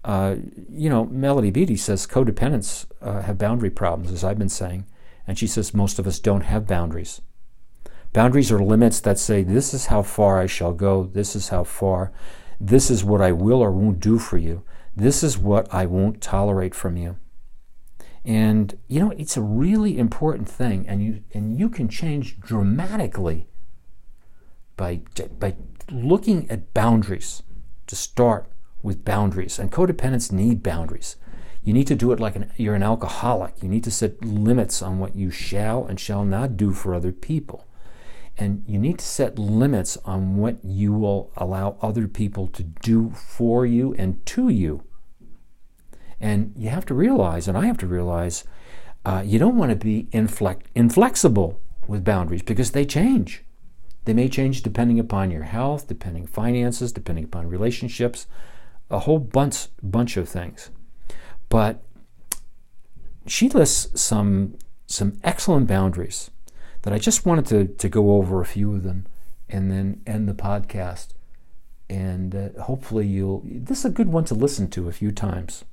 Uh, 0.06 0.36
you 0.70 0.88
know, 0.88 1.04
Melody 1.06 1.50
Beattie 1.50 1.76
says 1.76 2.06
codependents 2.06 2.86
uh, 3.02 3.22
have 3.22 3.38
boundary 3.38 3.70
problems, 3.70 4.12
as 4.12 4.22
I've 4.22 4.38
been 4.38 4.48
saying, 4.48 4.86
and 5.26 5.36
she 5.36 5.48
says 5.48 5.74
most 5.74 5.98
of 5.98 6.06
us 6.06 6.20
don't 6.20 6.42
have 6.42 6.64
boundaries. 6.64 7.20
Boundaries 8.12 8.52
are 8.52 8.62
limits 8.62 9.00
that 9.00 9.18
say, 9.18 9.42
this 9.42 9.74
is 9.74 9.86
how 9.86 10.02
far 10.02 10.40
I 10.40 10.46
shall 10.46 10.72
go, 10.72 11.06
this 11.12 11.34
is 11.34 11.48
how 11.48 11.64
far, 11.64 12.12
this 12.60 12.88
is 12.88 13.02
what 13.02 13.20
I 13.20 13.32
will 13.32 13.60
or 13.60 13.72
won't 13.72 13.98
do 13.98 14.20
for 14.20 14.38
you, 14.38 14.62
this 14.94 15.24
is 15.24 15.36
what 15.36 15.66
I 15.74 15.86
won't 15.86 16.22
tolerate 16.22 16.74
from 16.74 16.96
you. 16.96 17.16
And 18.24 18.78
you 18.86 19.00
know, 19.00 19.10
it's 19.18 19.36
a 19.36 19.42
really 19.42 19.98
important 19.98 20.48
thing, 20.48 20.86
and 20.86 21.02
you 21.02 21.24
and 21.34 21.58
you 21.58 21.68
can 21.68 21.88
change 21.88 22.38
dramatically 22.38 23.48
by, 24.76 25.00
by 25.40 25.56
looking 25.90 26.48
at 26.48 26.72
boundaries 26.74 27.42
to 27.88 27.96
start 27.96 28.46
with 28.86 29.04
boundaries. 29.04 29.58
And 29.58 29.72
codependents 29.72 30.30
need 30.30 30.62
boundaries. 30.62 31.16
You 31.64 31.74
need 31.74 31.88
to 31.88 31.96
do 31.96 32.12
it 32.12 32.20
like 32.20 32.36
an, 32.36 32.52
you're 32.56 32.76
an 32.76 32.84
alcoholic. 32.84 33.60
You 33.60 33.68
need 33.68 33.82
to 33.84 33.90
set 33.90 34.24
limits 34.24 34.80
on 34.80 35.00
what 35.00 35.16
you 35.16 35.30
shall 35.32 35.84
and 35.84 35.98
shall 35.98 36.24
not 36.24 36.56
do 36.56 36.70
for 36.72 36.94
other 36.94 37.10
people. 37.10 37.66
And 38.38 38.62
you 38.64 38.78
need 38.78 39.00
to 39.00 39.04
set 39.04 39.38
limits 39.38 39.98
on 40.04 40.36
what 40.36 40.64
you 40.64 40.92
will 40.92 41.32
allow 41.36 41.76
other 41.82 42.06
people 42.06 42.46
to 42.48 42.62
do 42.62 43.10
for 43.10 43.66
you 43.66 43.94
and 43.94 44.24
to 44.26 44.48
you. 44.48 44.84
And 46.20 46.52
you 46.56 46.68
have 46.68 46.86
to 46.86 46.94
realize, 46.94 47.48
and 47.48 47.58
I 47.58 47.66
have 47.66 47.78
to 47.78 47.86
realize, 47.86 48.44
uh, 49.04 49.22
you 49.26 49.38
don't 49.38 49.56
want 49.56 49.70
to 49.70 49.76
be 49.76 50.06
inflex- 50.12 50.62
inflexible 50.76 51.60
with 51.88 52.04
boundaries 52.04 52.42
because 52.42 52.70
they 52.70 52.84
change. 52.84 53.42
They 54.04 54.14
may 54.14 54.28
change 54.28 54.62
depending 54.62 55.00
upon 55.00 55.32
your 55.32 55.42
health, 55.42 55.88
depending 55.88 56.26
finances, 56.28 56.92
depending 56.92 57.24
upon 57.24 57.48
relationships, 57.48 58.26
a 58.90 59.00
whole 59.00 59.18
bunch 59.18 59.68
bunch 59.82 60.16
of 60.16 60.28
things. 60.28 60.70
But 61.48 61.82
she 63.26 63.48
lists 63.48 64.00
some 64.00 64.56
some 64.86 65.18
excellent 65.24 65.66
boundaries 65.66 66.30
that 66.82 66.92
I 66.92 66.98
just 66.98 67.26
wanted 67.26 67.46
to, 67.46 67.64
to 67.66 67.88
go 67.88 68.14
over 68.14 68.40
a 68.40 68.46
few 68.46 68.72
of 68.72 68.84
them 68.84 69.06
and 69.48 69.70
then 69.70 70.02
end 70.06 70.28
the 70.28 70.34
podcast. 70.34 71.08
And 71.90 72.34
uh, 72.34 72.62
hopefully 72.62 73.06
you'll 73.06 73.42
this 73.44 73.80
is 73.80 73.84
a 73.86 73.90
good 73.90 74.08
one 74.08 74.24
to 74.26 74.34
listen 74.34 74.68
to 74.70 74.88
a 74.88 74.92
few 74.92 75.12
times. 75.12 75.64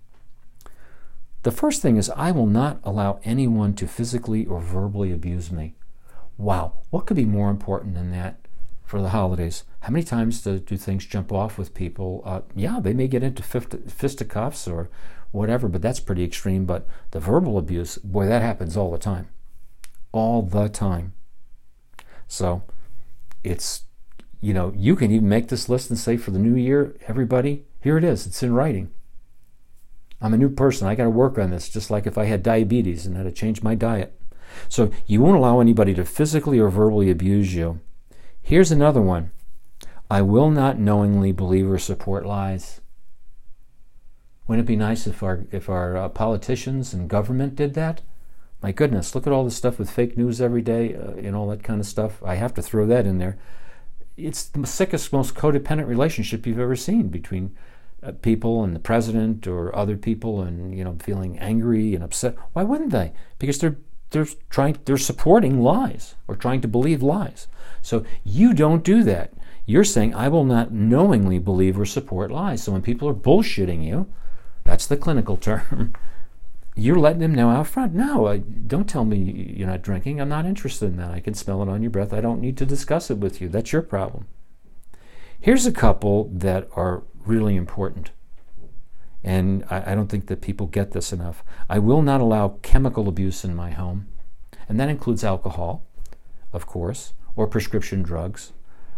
The 1.43 1.51
first 1.51 1.81
thing 1.81 1.97
is, 1.97 2.09
I 2.11 2.31
will 2.31 2.47
not 2.47 2.79
allow 2.85 3.19
anyone 3.25 3.73
to 3.75 3.87
physically 3.87 4.45
or 4.45 4.61
verbally 4.61 5.11
abuse 5.11 5.51
me. 5.51 5.75
Wow, 6.37 6.75
what 6.89 7.05
could 7.05 7.17
be 7.17 7.25
more 7.25 7.49
important 7.49 7.95
than 7.95 8.11
that 8.11 8.42
for 8.93 9.01
the 9.01 9.09
holidays? 9.09 9.63
How 9.79 9.89
many 9.89 10.05
times 10.05 10.43
do, 10.43 10.59
do 10.59 10.77
things 10.77 11.07
jump 11.07 11.31
off 11.31 11.57
with 11.57 11.73
people? 11.73 12.21
Uh, 12.23 12.41
yeah, 12.55 12.79
they 12.79 12.93
may 12.93 13.07
get 13.07 13.23
into 13.23 13.41
fisticuffs 13.41 14.67
or 14.67 14.91
whatever, 15.31 15.67
but 15.67 15.81
that's 15.81 15.99
pretty 15.99 16.23
extreme. 16.23 16.65
But 16.65 16.85
the 17.09 17.19
verbal 17.19 17.57
abuse, 17.57 17.97
boy, 17.97 18.27
that 18.27 18.43
happens 18.43 18.77
all 18.77 18.91
the 18.91 18.99
time. 18.99 19.29
All 20.11 20.43
the 20.43 20.69
time. 20.69 21.13
So 22.27 22.61
it's, 23.43 23.85
you 24.41 24.53
know, 24.53 24.71
you 24.75 24.95
can 24.95 25.09
even 25.09 25.27
make 25.27 25.47
this 25.47 25.67
list 25.67 25.89
and 25.89 25.97
say 25.97 26.15
for 26.15 26.29
the 26.29 26.37
new 26.37 26.55
year, 26.55 26.95
everybody, 27.07 27.65
here 27.81 27.97
it 27.97 28.03
is, 28.03 28.27
it's 28.27 28.43
in 28.43 28.53
writing. 28.53 28.91
I'm 30.21 30.35
a 30.35 30.37
new 30.37 30.49
person. 30.49 30.87
I 30.87 30.93
got 30.93 31.05
to 31.05 31.09
work 31.09 31.39
on 31.39 31.49
this, 31.49 31.67
just 31.67 31.89
like 31.89 32.05
if 32.05 32.15
I 32.15 32.25
had 32.25 32.43
diabetes 32.43 33.07
and 33.07 33.17
had 33.17 33.23
to 33.23 33.31
change 33.31 33.63
my 33.63 33.73
diet. 33.73 34.15
So 34.69 34.91
you 35.07 35.19
won't 35.19 35.37
allow 35.37 35.61
anybody 35.61 35.95
to 35.95 36.05
physically 36.05 36.59
or 36.59 36.69
verbally 36.69 37.09
abuse 37.09 37.55
you. 37.55 37.79
Here's 38.43 38.71
another 38.71 39.01
one 39.01 39.31
I 40.11 40.21
will 40.21 40.51
not 40.51 40.77
knowingly 40.77 41.31
believe 41.31 41.71
or 41.71 41.79
support 41.79 42.25
lies. 42.25 42.81
Wouldn't 44.45 44.65
it 44.65 44.67
be 44.67 44.75
nice 44.75 45.07
if 45.07 45.23
our 45.23 45.45
if 45.51 45.69
our 45.69 45.95
uh, 45.95 46.09
politicians 46.09 46.93
and 46.93 47.09
government 47.09 47.55
did 47.55 47.73
that? 47.75 48.01
My 48.61 48.73
goodness, 48.73 49.15
look 49.15 49.25
at 49.25 49.33
all 49.33 49.45
the 49.45 49.51
stuff 49.51 49.79
with 49.79 49.89
fake 49.89 50.17
news 50.17 50.41
every 50.41 50.61
day 50.61 50.93
uh, 50.93 51.11
and 51.11 51.35
all 51.35 51.47
that 51.47 51.63
kind 51.63 51.79
of 51.79 51.87
stuff. 51.87 52.21
I 52.23 52.35
have 52.35 52.53
to 52.55 52.61
throw 52.61 52.85
that 52.85 53.05
in 53.05 53.17
there. 53.17 53.37
It's 54.17 54.43
the 54.43 54.67
sickest, 54.67 55.11
most 55.11 55.35
codependent 55.35 55.87
relationship 55.87 56.45
you've 56.45 56.59
ever 56.59 56.75
seen 56.75 57.07
between 57.07 57.55
uh, 58.03 58.11
people 58.21 58.63
and 58.63 58.75
the 58.75 58.79
president 58.79 59.47
or 59.47 59.73
other 59.75 59.95
people 59.95 60.41
and 60.41 60.77
you 60.77 60.83
know 60.83 60.97
feeling 60.99 61.39
angry 61.39 61.95
and 61.95 62.03
upset 62.03 62.35
why 62.51 62.61
wouldn't 62.61 62.91
they 62.91 63.13
because 63.39 63.57
they're 63.59 63.77
they're 64.13 64.27
trying 64.49 64.77
they're 64.85 64.97
supporting 64.97 65.61
lies 65.61 66.15
or 66.27 66.35
trying 66.35 66.61
to 66.61 66.67
believe 66.67 67.03
lies. 67.03 67.47
So 67.81 68.05
you 68.23 68.53
don't 68.53 68.83
do 68.83 69.03
that. 69.03 69.33
You're 69.65 69.83
saying 69.83 70.13
i 70.13 70.27
will 70.27 70.45
not 70.45 70.71
knowingly 70.71 71.39
believe 71.39 71.79
or 71.79 71.85
support 71.85 72.31
lies. 72.31 72.63
So 72.63 72.71
when 72.71 72.81
people 72.81 73.09
are 73.09 73.13
bullshitting 73.13 73.85
you 73.85 74.07
that's 74.63 74.87
the 74.87 74.97
clinical 74.97 75.35
term 75.49 75.93
you're 76.75 76.97
letting 76.97 77.19
them 77.19 77.35
know 77.35 77.49
out 77.49 77.67
front 77.67 77.93
no 77.93 78.27
I, 78.27 78.37
don't 78.37 78.89
tell 78.89 79.05
me 79.05 79.53
you're 79.57 79.67
not 79.67 79.81
drinking. 79.81 80.21
I'm 80.21 80.29
not 80.29 80.45
interested 80.45 80.85
in 80.85 80.97
that. 80.97 81.11
I 81.11 81.19
can 81.19 81.33
smell 81.33 81.61
it 81.61 81.69
on 81.69 81.81
your 81.81 81.91
breath. 81.91 82.13
I 82.13 82.21
don't 82.21 82.41
need 82.41 82.57
to 82.57 82.65
discuss 82.65 83.11
it 83.11 83.17
with 83.17 83.41
you. 83.41 83.49
That's 83.49 83.73
your 83.73 83.81
problem. 83.81 84.27
Here's 85.39 85.65
a 85.65 85.73
couple 85.73 86.29
that 86.33 86.69
are 86.75 87.03
really 87.25 87.55
important. 87.55 88.11
And 89.23 89.63
I, 89.69 89.91
I, 89.91 89.95
don't 89.95 90.07
think 90.07 90.27
that 90.27 90.41
people 90.41 90.67
get 90.67 90.91
this 90.91 91.13
enough. 91.13 91.43
I 91.69 91.79
will 91.79 92.01
not 92.01 92.19
allow 92.19 92.59
chemical 92.61 93.07
abuse 93.07 93.45
in 93.45 93.55
my 93.55 93.71
home, 93.71 94.07
and 94.67 94.79
that 94.79 94.89
includes 94.89 95.23
alcohol, 95.23 95.85
of 96.51 96.65
course, 96.65 97.13
or 97.35 97.47
prescription 97.47 98.03
drugs, 98.03 98.51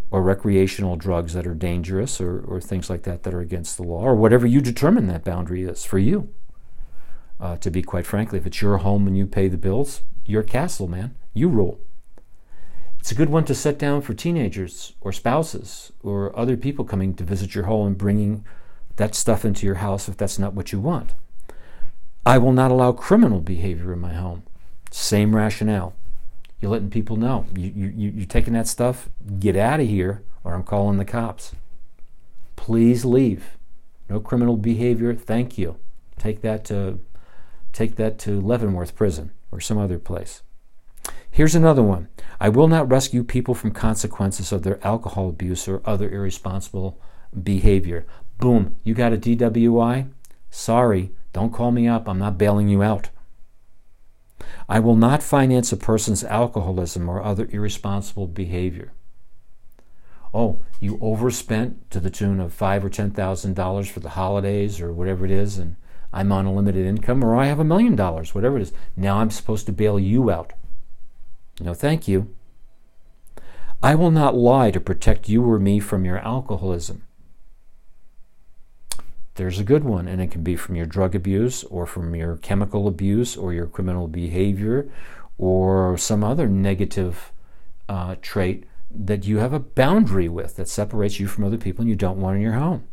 or 0.09 0.23
recreational 0.23 0.95
drugs 0.95 1.33
that 1.33 1.45
are 1.45 1.53
dangerous, 1.53 2.19
or, 2.19 2.39
or 2.39 2.59
things 2.59 2.89
like 2.89 3.03
that 3.03 3.23
that 3.23 3.33
are 3.33 3.41
against 3.41 3.77
the 3.77 3.83
law, 3.83 4.01
or 4.01 4.15
whatever 4.15 4.47
you 4.47 4.61
determine 4.61 5.07
that 5.07 5.23
boundary 5.23 5.63
is 5.63 5.85
for 5.85 5.99
you. 5.99 6.33
Uh, 7.39 7.57
to 7.57 7.69
be 7.69 7.81
quite 7.81 8.07
frankly, 8.07 8.39
if 8.39 8.47
it's 8.47 8.61
your 8.61 8.77
home 8.77 9.07
and 9.07 9.17
you 9.17 9.27
pay 9.27 9.47
the 9.47 9.57
bills, 9.57 10.01
your 10.25 10.43
castle, 10.43 10.87
man. 10.87 11.15
You 11.33 11.49
rule. 11.49 11.79
It's 12.99 13.11
a 13.11 13.15
good 13.15 13.29
one 13.29 13.45
to 13.45 13.53
set 13.53 13.77
down 13.77 14.01
for 14.01 14.15
teenagers 14.15 14.93
or 15.01 15.11
spouses 15.11 15.91
or 16.01 16.37
other 16.37 16.57
people 16.57 16.85
coming 16.85 17.13
to 17.15 17.23
visit 17.23 17.53
your 17.53 17.65
home 17.65 17.87
and 17.87 17.97
bringing 17.97 18.43
that 18.97 19.15
stuff 19.15 19.45
into 19.45 19.65
your 19.65 19.75
house 19.75 20.07
if 20.07 20.17
that's 20.17 20.39
not 20.39 20.53
what 20.53 20.71
you 20.71 20.79
want. 20.79 21.13
I 22.25 22.37
will 22.37 22.53
not 22.53 22.71
allow 22.71 22.91
criminal 22.91 23.41
behavior 23.41 23.93
in 23.93 23.99
my 23.99 24.13
home. 24.13 24.43
Same 24.91 25.35
rationale. 25.35 25.93
You're 26.59 26.71
letting 26.71 26.89
people 26.89 27.17
know. 27.17 27.45
You, 27.55 27.71
you, 27.75 28.11
you're 28.15 28.25
taking 28.25 28.53
that 28.53 28.67
stuff, 28.67 29.09
get 29.39 29.55
out 29.55 29.79
of 29.79 29.87
here, 29.87 30.23
or 30.43 30.53
I'm 30.53 30.63
calling 30.63 30.97
the 30.97 31.05
cops. 31.05 31.53
Please 32.55 33.05
leave. 33.05 33.57
No 34.09 34.19
criminal 34.19 34.57
behavior. 34.57 35.13
Thank 35.13 35.57
you. 35.57 35.77
Take 36.17 36.41
that 36.41 36.65
to 36.65 36.99
take 37.73 37.97
that 37.97 38.17
to 38.19 38.39
Leavenworth 38.39 38.95
Prison 38.95 39.31
or 39.51 39.59
some 39.59 39.77
other 39.77 39.99
place. 39.99 40.41
Here's 41.29 41.55
another 41.55 41.83
one. 41.83 42.07
I 42.39 42.47
will 42.47 42.69
not 42.69 42.89
rescue 42.89 43.23
people 43.23 43.53
from 43.53 43.71
consequences 43.71 44.53
of 44.53 44.63
their 44.63 44.79
alcohol 44.87 45.27
abuse 45.27 45.67
or 45.67 45.81
other 45.83 46.09
irresponsible 46.09 46.97
behavior. 47.43 48.05
Boom, 48.37 48.75
you 48.83 48.93
got 48.93 49.13
a 49.13 49.17
DWI? 49.17 50.09
Sorry, 50.49 51.11
don't 51.33 51.53
call 51.53 51.71
me 51.71 51.87
up. 51.87 52.07
I'm 52.07 52.19
not 52.19 52.37
bailing 52.37 52.69
you 52.69 52.83
out. 52.83 53.09
I 54.67 54.79
will 54.79 54.95
not 54.95 55.23
finance 55.23 55.71
a 55.71 55.77
person's 55.77 56.23
alcoholism 56.23 57.07
or 57.09 57.21
other 57.21 57.47
irresponsible 57.51 58.27
behavior. 58.27 58.91
Oh, 60.33 60.61
you 60.79 60.99
overspent 61.01 61.89
to 61.91 61.99
the 61.99 62.09
tune 62.09 62.39
of 62.39 62.53
five 62.53 62.83
or 62.83 62.89
ten 62.89 63.11
thousand 63.11 63.55
dollars 63.55 63.87
for 63.89 64.01
the 64.01 64.09
holidays 64.09 64.81
or 64.81 64.91
whatever 64.91 65.23
it 65.23 65.31
is, 65.31 65.57
and 65.57 65.77
I'm 66.11 66.31
on 66.31 66.45
a 66.45 66.53
limited 66.53 66.85
income, 66.85 67.23
or 67.23 67.35
I 67.35 67.45
have 67.45 67.59
a 67.59 67.63
million 67.63 67.95
dollars, 67.95 68.35
whatever 68.35 68.57
it 68.57 68.63
is. 68.63 68.73
Now 68.97 69.19
I'm 69.19 69.31
supposed 69.31 69.65
to 69.67 69.71
bail 69.71 69.99
you 69.99 70.29
out. 70.29 70.53
No, 71.61 71.73
thank 71.73 72.07
you. 72.07 72.35
I 73.81 73.95
will 73.95 74.11
not 74.11 74.35
lie 74.35 74.71
to 74.71 74.79
protect 74.79 75.29
you 75.29 75.43
or 75.49 75.59
me 75.59 75.79
from 75.79 76.03
your 76.05 76.17
alcoholism. 76.17 77.03
There's 79.35 79.59
a 79.59 79.65
good 79.65 79.83
one, 79.83 80.07
and 80.07 80.21
it 80.21 80.31
can 80.31 80.43
be 80.43 80.55
from 80.55 80.75
your 80.75 80.85
drug 80.85 81.13
abuse 81.13 81.63
or 81.65 81.85
from 81.85 82.15
your 82.15 82.37
chemical 82.37 82.87
abuse 82.87 83.35
or 83.35 83.53
your 83.53 83.67
criminal 83.67 84.07
behavior 84.07 84.89
or 85.37 85.97
some 85.97 86.23
other 86.23 86.47
negative 86.47 87.33
uh, 87.89 88.15
trait 88.21 88.63
that 88.89 89.25
you 89.25 89.37
have 89.39 89.51
a 89.51 89.59
boundary 89.59 90.29
with 90.29 90.55
that 90.55 90.69
separates 90.69 91.19
you 91.19 91.27
from 91.27 91.43
other 91.43 91.57
people 91.57 91.81
and 91.81 91.89
you 91.89 91.95
don't 91.97 92.19
want 92.19 92.37
in 92.37 92.41
your 92.41 92.53
home. 92.53 92.87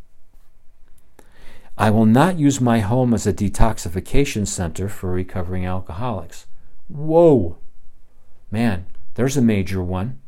I 1.79 1.91
will 1.91 2.07
not 2.07 2.39
use 2.39 2.61
my 2.61 2.81
home 2.81 3.15
as 3.15 3.27
a 3.27 3.33
detoxification 3.33 4.47
center 4.47 4.89
for 4.89 5.13
recovering 5.13 5.65
alcoholics. 5.65 6.47
Whoa! 6.89 7.57
Man, 8.51 8.87
there's 9.15 9.37
a 9.37 9.43
major 9.43 9.83
one. 9.83 10.21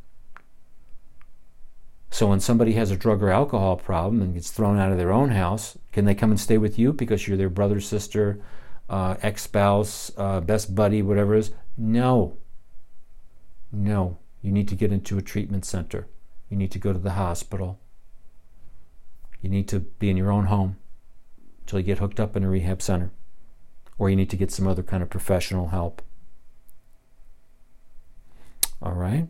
So 2.15 2.29
when 2.29 2.39
somebody 2.39 2.75
has 2.75 2.93
a 2.93 2.97
drug 2.97 3.25
or 3.25 3.31
alcohol 3.31 3.75
problem 3.75 4.23
and 4.23 4.35
gets 4.35 4.53
thrown 4.53 4.79
out 4.79 4.93
of 4.93 4.99
their 4.99 5.11
own 5.11 5.31
house, 5.31 5.77
can 5.91 6.05
they 6.05 6.15
come 6.15 6.31
and 6.31 6.39
stay 6.39 6.59
with 6.59 6.79
you 6.79 6.93
because 6.93 7.27
you're 7.27 7.37
their 7.37 7.51
brother, 7.51 7.81
sister, 7.81 8.41
uh, 8.89 9.17
ex 9.21 9.43
spouse, 9.43 10.13
uh, 10.17 10.41
best 10.41 10.77
buddy, 10.77 11.03
whatever 11.03 11.35
it 11.35 11.41
is? 11.41 11.51
No. 11.77 12.37
No. 13.73 14.19
You 14.43 14.53
need 14.53 14.69
to 14.69 14.77
get 14.77 14.93
into 14.93 15.19
a 15.19 15.23
treatment 15.23 15.65
center. 15.65 16.07
You 16.49 16.57
need 16.57 16.71
to 16.71 16.79
go 16.79 16.93
to 16.93 17.01
the 17.01 17.15
hospital. 17.15 17.81
You 19.43 19.51
need 19.51 19.67
to 19.71 19.81
be 19.81 20.09
in 20.09 20.17
your 20.17 20.31
own 20.31 20.45
home 20.45 20.77
until 21.63 21.81
you 21.81 21.85
get 21.85 21.99
hooked 21.99 22.21
up 22.21 22.37
in 22.37 22.45
a 22.45 22.49
rehab 22.49 22.81
center. 22.81 23.11
Or 23.99 24.09
you 24.09 24.15
need 24.15 24.31
to 24.31 24.37
get 24.37 24.53
some 24.53 24.69
other 24.69 24.85
kind 24.85 25.03
of 25.03 25.11
professional 25.11 25.71
help. 25.71 26.01
All 28.81 28.95
right? 28.95 29.27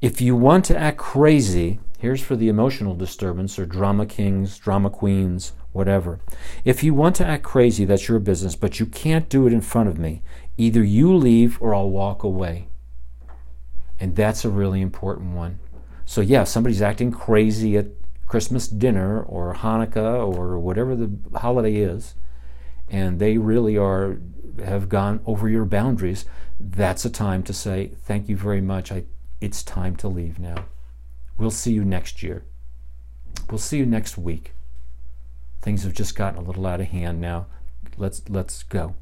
If 0.00 0.22
you 0.22 0.34
want 0.34 0.64
to 0.66 0.78
act 0.78 0.96
crazy, 0.96 1.78
here's 1.98 2.22
for 2.22 2.34
the 2.34 2.48
emotional 2.48 2.94
disturbance 2.94 3.58
or 3.58 3.66
drama 3.66 4.06
kings, 4.06 4.56
drama 4.56 4.88
queens, 4.88 5.52
whatever. 5.72 6.20
If 6.64 6.82
you 6.82 6.94
want 6.94 7.16
to 7.16 7.26
act 7.26 7.42
crazy, 7.42 7.84
that's 7.84 8.08
your 8.08 8.18
business, 8.18 8.56
but 8.56 8.80
you 8.80 8.86
can't 8.86 9.28
do 9.28 9.46
it 9.46 9.52
in 9.52 9.60
front 9.60 9.90
of 9.90 9.98
me. 9.98 10.22
Either 10.56 10.82
you 10.82 11.14
leave 11.14 11.60
or 11.60 11.74
I'll 11.74 11.90
walk 11.90 12.22
away. 12.22 12.68
And 13.98 14.16
that's 14.16 14.42
a 14.42 14.48
really 14.48 14.80
important 14.80 15.34
one. 15.34 15.58
So, 16.06 16.22
yeah, 16.22 16.44
somebody's 16.44 16.80
acting 16.80 17.12
crazy 17.12 17.76
at 17.76 17.88
Christmas 18.26 18.68
dinner 18.68 19.20
or 19.22 19.54
Hanukkah 19.54 20.26
or 20.34 20.58
whatever 20.58 20.96
the 20.96 21.10
holiday 21.38 21.76
is, 21.76 22.14
and 22.88 23.18
they 23.18 23.36
really 23.36 23.76
are 23.76 24.16
have 24.64 24.88
gone 24.88 25.20
over 25.26 25.48
your 25.48 25.66
boundaries, 25.66 26.24
that's 26.58 27.04
a 27.04 27.10
time 27.10 27.42
to 27.42 27.52
say, 27.52 27.92
Thank 28.02 28.28
you 28.30 28.36
very 28.36 28.60
much. 28.60 28.90
I, 28.90 29.04
it's 29.40 29.62
time 29.62 29.96
to 29.96 30.08
leave 30.08 30.38
now. 30.38 30.66
We'll 31.38 31.50
see 31.50 31.72
you 31.72 31.84
next 31.84 32.22
year. 32.22 32.44
We'll 33.48 33.58
see 33.58 33.78
you 33.78 33.86
next 33.86 34.18
week. 34.18 34.52
Things 35.62 35.84
have 35.84 35.94
just 35.94 36.14
gotten 36.16 36.38
a 36.38 36.42
little 36.42 36.66
out 36.66 36.80
of 36.80 36.88
hand 36.88 37.20
now. 37.20 37.46
Let's 37.96 38.22
let's 38.28 38.62
go. 38.62 38.94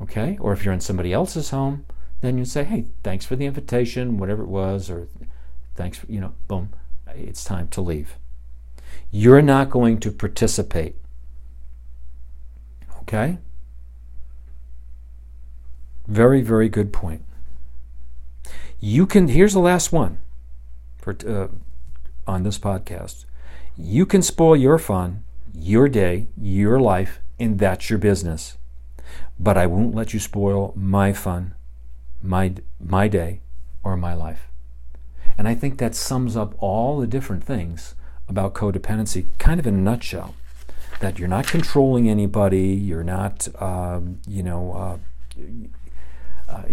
Okay? 0.00 0.36
Or 0.40 0.52
if 0.52 0.64
you're 0.64 0.74
in 0.74 0.80
somebody 0.80 1.12
else's 1.12 1.50
home, 1.50 1.86
then 2.20 2.38
you 2.38 2.44
say, 2.44 2.64
"Hey, 2.64 2.86
thanks 3.02 3.24
for 3.24 3.36
the 3.36 3.46
invitation, 3.46 4.18
whatever 4.18 4.42
it 4.42 4.48
was, 4.48 4.90
or 4.90 5.08
thanks 5.74 5.98
for, 5.98 6.10
you 6.10 6.20
know, 6.20 6.34
boom, 6.48 6.70
it's 7.08 7.44
time 7.44 7.68
to 7.68 7.80
leave." 7.80 8.16
You're 9.10 9.42
not 9.42 9.70
going 9.70 9.98
to 10.00 10.10
participate. 10.10 10.96
Okay? 13.02 13.38
Very, 16.06 16.42
very 16.42 16.68
good 16.68 16.92
point. 16.92 17.22
You 18.80 19.06
can, 19.06 19.28
here's 19.28 19.54
the 19.54 19.60
last 19.60 19.92
one 19.92 20.18
for, 20.98 21.16
uh, 21.26 21.48
on 22.26 22.42
this 22.42 22.58
podcast. 22.58 23.24
You 23.76 24.06
can 24.06 24.22
spoil 24.22 24.56
your 24.56 24.78
fun, 24.78 25.24
your 25.52 25.88
day, 25.88 26.28
your 26.36 26.80
life, 26.80 27.20
and 27.38 27.58
that's 27.58 27.90
your 27.90 27.98
business. 27.98 28.56
But 29.38 29.56
I 29.56 29.66
won't 29.66 29.94
let 29.94 30.14
you 30.14 30.20
spoil 30.20 30.72
my 30.76 31.12
fun, 31.12 31.54
my, 32.22 32.54
my 32.80 33.08
day, 33.08 33.40
or 33.82 33.96
my 33.96 34.14
life. 34.14 34.48
And 35.36 35.48
I 35.48 35.54
think 35.54 35.78
that 35.78 35.94
sums 35.94 36.36
up 36.36 36.54
all 36.58 37.00
the 37.00 37.06
different 37.06 37.44
things 37.44 37.94
about 38.28 38.54
codependency, 38.54 39.26
kind 39.38 39.58
of 39.58 39.66
in 39.66 39.74
a 39.74 39.78
nutshell. 39.78 40.34
That 41.00 41.18
you're 41.18 41.28
not 41.28 41.46
controlling 41.46 42.08
anybody, 42.08 42.68
you're 42.68 43.04
not, 43.04 43.48
um, 43.60 44.20
you 44.28 44.42
know, 44.42 44.72
uh, 44.72 44.98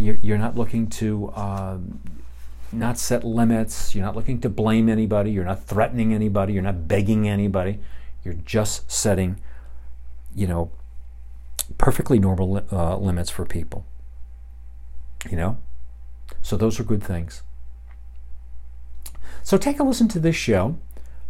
you're, 0.01 0.17
you're, 0.21 0.37
not 0.37 0.57
looking 0.57 0.87
to 0.87 1.31
um, 1.35 1.99
not 2.71 2.97
set 2.97 3.23
limits. 3.23 3.93
You're 3.93 4.05
not 4.05 4.15
looking 4.15 4.39
to 4.41 4.49
blame 4.49 4.89
anybody. 4.89 5.31
You're 5.31 5.45
not 5.45 5.63
threatening 5.63 6.13
anybody. 6.13 6.53
You're 6.53 6.63
not 6.63 6.87
begging 6.87 7.27
anybody. 7.27 7.79
You're 8.23 8.33
just 8.33 8.89
setting, 8.91 9.39
you 10.35 10.47
know, 10.47 10.71
perfectly 11.77 12.19
normal 12.19 12.63
uh, 12.71 12.97
limits 12.97 13.29
for 13.29 13.45
people. 13.45 13.85
You 15.29 15.37
know? 15.37 15.57
So 16.41 16.57
those 16.57 16.79
are 16.79 16.83
good 16.83 17.03
things. 17.03 17.43
So 19.43 19.57
take 19.57 19.79
a 19.79 19.83
listen 19.83 20.07
to 20.09 20.19
this 20.19 20.35
show. 20.35 20.77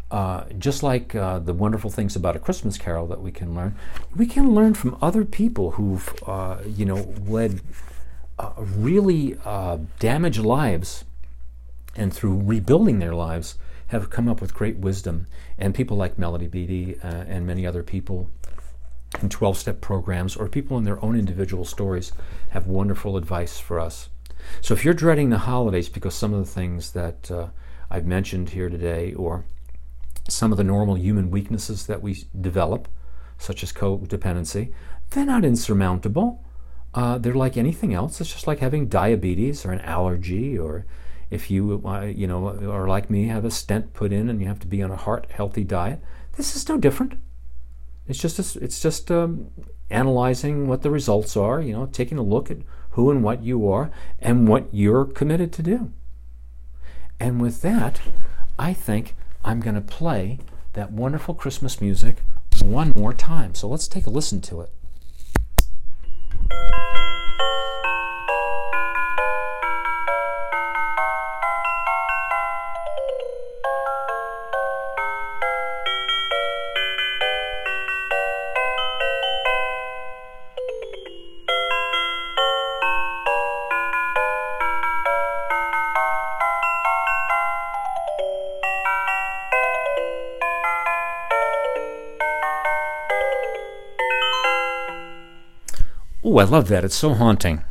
Uh, 0.09 0.43
just 0.59 0.83
like 0.83 1.15
uh, 1.15 1.39
the 1.39 1.53
wonderful 1.53 1.89
things 1.89 2.17
about 2.17 2.35
a 2.35 2.39
Christmas 2.39 2.77
Carol 2.77 3.07
that 3.07 3.21
we 3.21 3.31
can 3.31 3.55
learn, 3.55 3.77
we 4.13 4.25
can 4.25 4.53
learn 4.53 4.73
from 4.73 4.97
other 5.01 5.23
people 5.23 5.71
who've, 5.71 6.13
uh, 6.27 6.57
you 6.67 6.83
know, 6.83 7.13
led 7.25 7.61
uh, 8.41 8.53
really 8.57 9.37
uh, 9.45 9.77
damaged 9.99 10.39
lives 10.39 11.05
and 11.95 12.11
through 12.11 12.41
rebuilding 12.43 12.99
their 12.99 13.13
lives 13.13 13.55
have 13.87 14.09
come 14.09 14.27
up 14.27 14.41
with 14.41 14.53
great 14.53 14.77
wisdom. 14.77 15.27
And 15.57 15.75
people 15.75 15.95
like 15.95 16.17
Melody 16.17 16.47
Beattie 16.47 16.99
uh, 17.03 17.07
and 17.27 17.45
many 17.45 17.67
other 17.67 17.83
people 17.83 18.29
in 19.21 19.29
12 19.29 19.57
step 19.57 19.81
programs 19.81 20.35
or 20.35 20.47
people 20.47 20.77
in 20.77 20.85
their 20.85 21.03
own 21.03 21.17
individual 21.17 21.65
stories 21.65 22.13
have 22.49 22.65
wonderful 22.65 23.15
advice 23.15 23.59
for 23.59 23.79
us. 23.79 24.09
So 24.61 24.73
if 24.73 24.83
you're 24.83 24.93
dreading 24.93 25.29
the 25.29 25.39
holidays 25.39 25.89
because 25.89 26.15
some 26.15 26.33
of 26.33 26.39
the 26.39 26.51
things 26.51 26.93
that 26.93 27.29
uh, 27.29 27.47
I've 27.89 28.07
mentioned 28.07 28.49
here 28.49 28.69
today 28.69 29.13
or 29.13 29.45
some 30.29 30.51
of 30.51 30.57
the 30.57 30.63
normal 30.63 30.95
human 30.95 31.29
weaknesses 31.29 31.85
that 31.87 32.01
we 32.01 32.25
develop, 32.39 32.87
such 33.37 33.61
as 33.61 33.71
codependency, 33.71 34.73
they're 35.11 35.25
not 35.25 35.45
insurmountable. 35.45 36.43
Uh, 36.93 37.17
they're 37.17 37.33
like 37.33 37.57
anything 37.57 37.93
else. 37.93 38.19
It's 38.19 38.31
just 38.31 38.47
like 38.47 38.59
having 38.59 38.87
diabetes 38.87 39.65
or 39.65 39.71
an 39.71 39.81
allergy 39.81 40.57
or 40.57 40.85
if 41.29 41.49
you, 41.49 41.81
uh, 41.85 42.01
you 42.01 42.27
know, 42.27 42.49
are 42.69 42.87
like 42.87 43.09
me, 43.09 43.27
have 43.27 43.45
a 43.45 43.51
stent 43.51 43.93
put 43.93 44.11
in 44.11 44.29
and 44.29 44.41
you 44.41 44.47
have 44.47 44.59
to 44.59 44.67
be 44.67 44.83
on 44.83 44.91
a 44.91 44.97
heart 44.97 45.27
healthy 45.31 45.63
diet, 45.63 46.01
this 46.35 46.55
is 46.55 46.67
no 46.67 46.77
different. 46.77 47.13
It's 48.07 48.19
just 48.19 48.57
it's 48.57 48.81
just 48.81 49.09
um, 49.09 49.51
analyzing 49.89 50.67
what 50.67 50.81
the 50.81 50.89
results 50.89 51.37
are. 51.37 51.61
You 51.61 51.73
know, 51.73 51.85
taking 51.85 52.17
a 52.17 52.23
look 52.23 52.51
at 52.51 52.57
who 52.91 53.09
and 53.09 53.23
what 53.23 53.43
you 53.43 53.69
are 53.69 53.89
and 54.19 54.47
what 54.47 54.67
you're 54.71 55.05
committed 55.05 55.53
to 55.53 55.63
do. 55.63 55.93
And 57.19 57.41
with 57.41 57.61
that, 57.61 58.01
I 58.59 58.73
think 58.73 59.15
I'm 59.45 59.61
going 59.61 59.75
to 59.75 59.81
play 59.81 60.39
that 60.73 60.91
wonderful 60.91 61.35
Christmas 61.35 61.79
music 61.79 62.17
one 62.61 62.91
more 62.95 63.13
time. 63.13 63.55
So 63.55 63.69
let's 63.69 63.87
take 63.87 64.05
a 64.05 64.09
listen 64.09 64.41
to 64.41 64.61
it 64.61 64.71
thank 66.51 66.69
you 66.75 66.90
Ooh, 96.31 96.37
I 96.37 96.45
love 96.45 96.69
that. 96.69 96.85
It's 96.85 96.95
so 96.95 97.13
haunting. 97.13 97.61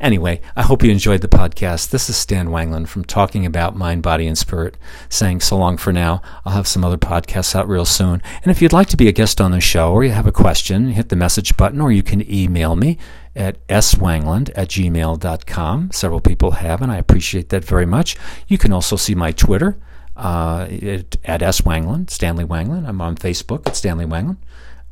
Anyway, 0.00 0.40
I 0.56 0.62
hope 0.62 0.82
you 0.82 0.90
enjoyed 0.90 1.20
the 1.20 1.28
podcast. 1.28 1.90
This 1.90 2.10
is 2.10 2.16
Stan 2.16 2.48
Wanglund 2.48 2.88
from 2.88 3.04
Talking 3.04 3.46
About 3.46 3.76
Mind, 3.76 4.02
Body, 4.02 4.26
and 4.26 4.36
Spirit, 4.36 4.76
saying 5.08 5.38
so 5.38 5.56
long 5.56 5.76
for 5.76 5.92
now. 5.92 6.20
I'll 6.44 6.54
have 6.54 6.66
some 6.66 6.84
other 6.84 6.96
podcasts 6.96 7.54
out 7.54 7.68
real 7.68 7.84
soon. 7.84 8.20
And 8.42 8.50
if 8.50 8.60
you'd 8.60 8.72
like 8.72 8.88
to 8.88 8.96
be 8.96 9.06
a 9.06 9.12
guest 9.12 9.40
on 9.40 9.52
the 9.52 9.60
show 9.60 9.92
or 9.92 10.02
you 10.02 10.10
have 10.10 10.26
a 10.26 10.32
question, 10.32 10.88
hit 10.88 11.10
the 11.10 11.14
message 11.14 11.56
button 11.56 11.80
or 11.80 11.92
you 11.92 12.02
can 12.02 12.28
email 12.28 12.74
me 12.74 12.98
at 13.36 13.64
swangland 13.68 14.50
at 14.56 14.66
gmail.com. 14.66 15.90
Several 15.92 16.20
people 16.20 16.50
have, 16.52 16.82
and 16.82 16.90
I 16.90 16.96
appreciate 16.96 17.50
that 17.50 17.64
very 17.64 17.86
much. 17.86 18.16
You 18.48 18.58
can 18.58 18.72
also 18.72 18.96
see 18.96 19.14
my 19.14 19.30
Twitter 19.30 19.78
uh, 20.16 20.66
at, 21.24 21.40
swangland, 21.40 22.10
Stanley 22.10 22.44
Wanglund. 22.44 22.88
I'm 22.88 23.00
on 23.00 23.14
Facebook 23.14 23.64
at 23.64 23.76
Stanley 23.76 24.06
Wanglund. 24.06 24.38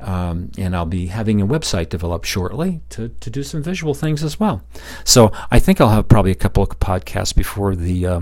Um, 0.05 0.51
and 0.55 0.75
I'll 0.75 0.85
be 0.85 1.07
having 1.07 1.41
a 1.41 1.47
website 1.47 1.89
developed 1.89 2.27
shortly 2.27 2.81
to, 2.91 3.09
to 3.09 3.29
do 3.31 3.41
some 3.41 3.63
visual 3.63 3.95
things 3.95 4.23
as 4.23 4.39
well. 4.39 4.61
So 5.03 5.31
I 5.49 5.57
think 5.57 5.81
I'll 5.81 5.89
have 5.89 6.07
probably 6.07 6.29
a 6.29 6.35
couple 6.35 6.61
of 6.61 6.69
podcasts 6.79 7.35
before 7.35 7.75
the 7.75 8.05
uh, 8.05 8.21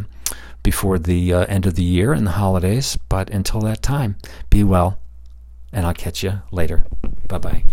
before 0.63 0.97
the 0.97 1.33
uh, 1.33 1.45
end 1.47 1.65
of 1.65 1.75
the 1.75 1.83
year 1.83 2.13
and 2.13 2.25
the 2.25 2.31
holidays. 2.31 2.97
But 3.09 3.29
until 3.29 3.59
that 3.61 3.81
time, 3.81 4.15
be 4.49 4.63
well, 4.63 4.97
and 5.73 5.85
I'll 5.85 5.93
catch 5.93 6.23
you 6.23 6.41
later. 6.51 6.85
Bye 7.27 7.39
bye. 7.39 7.63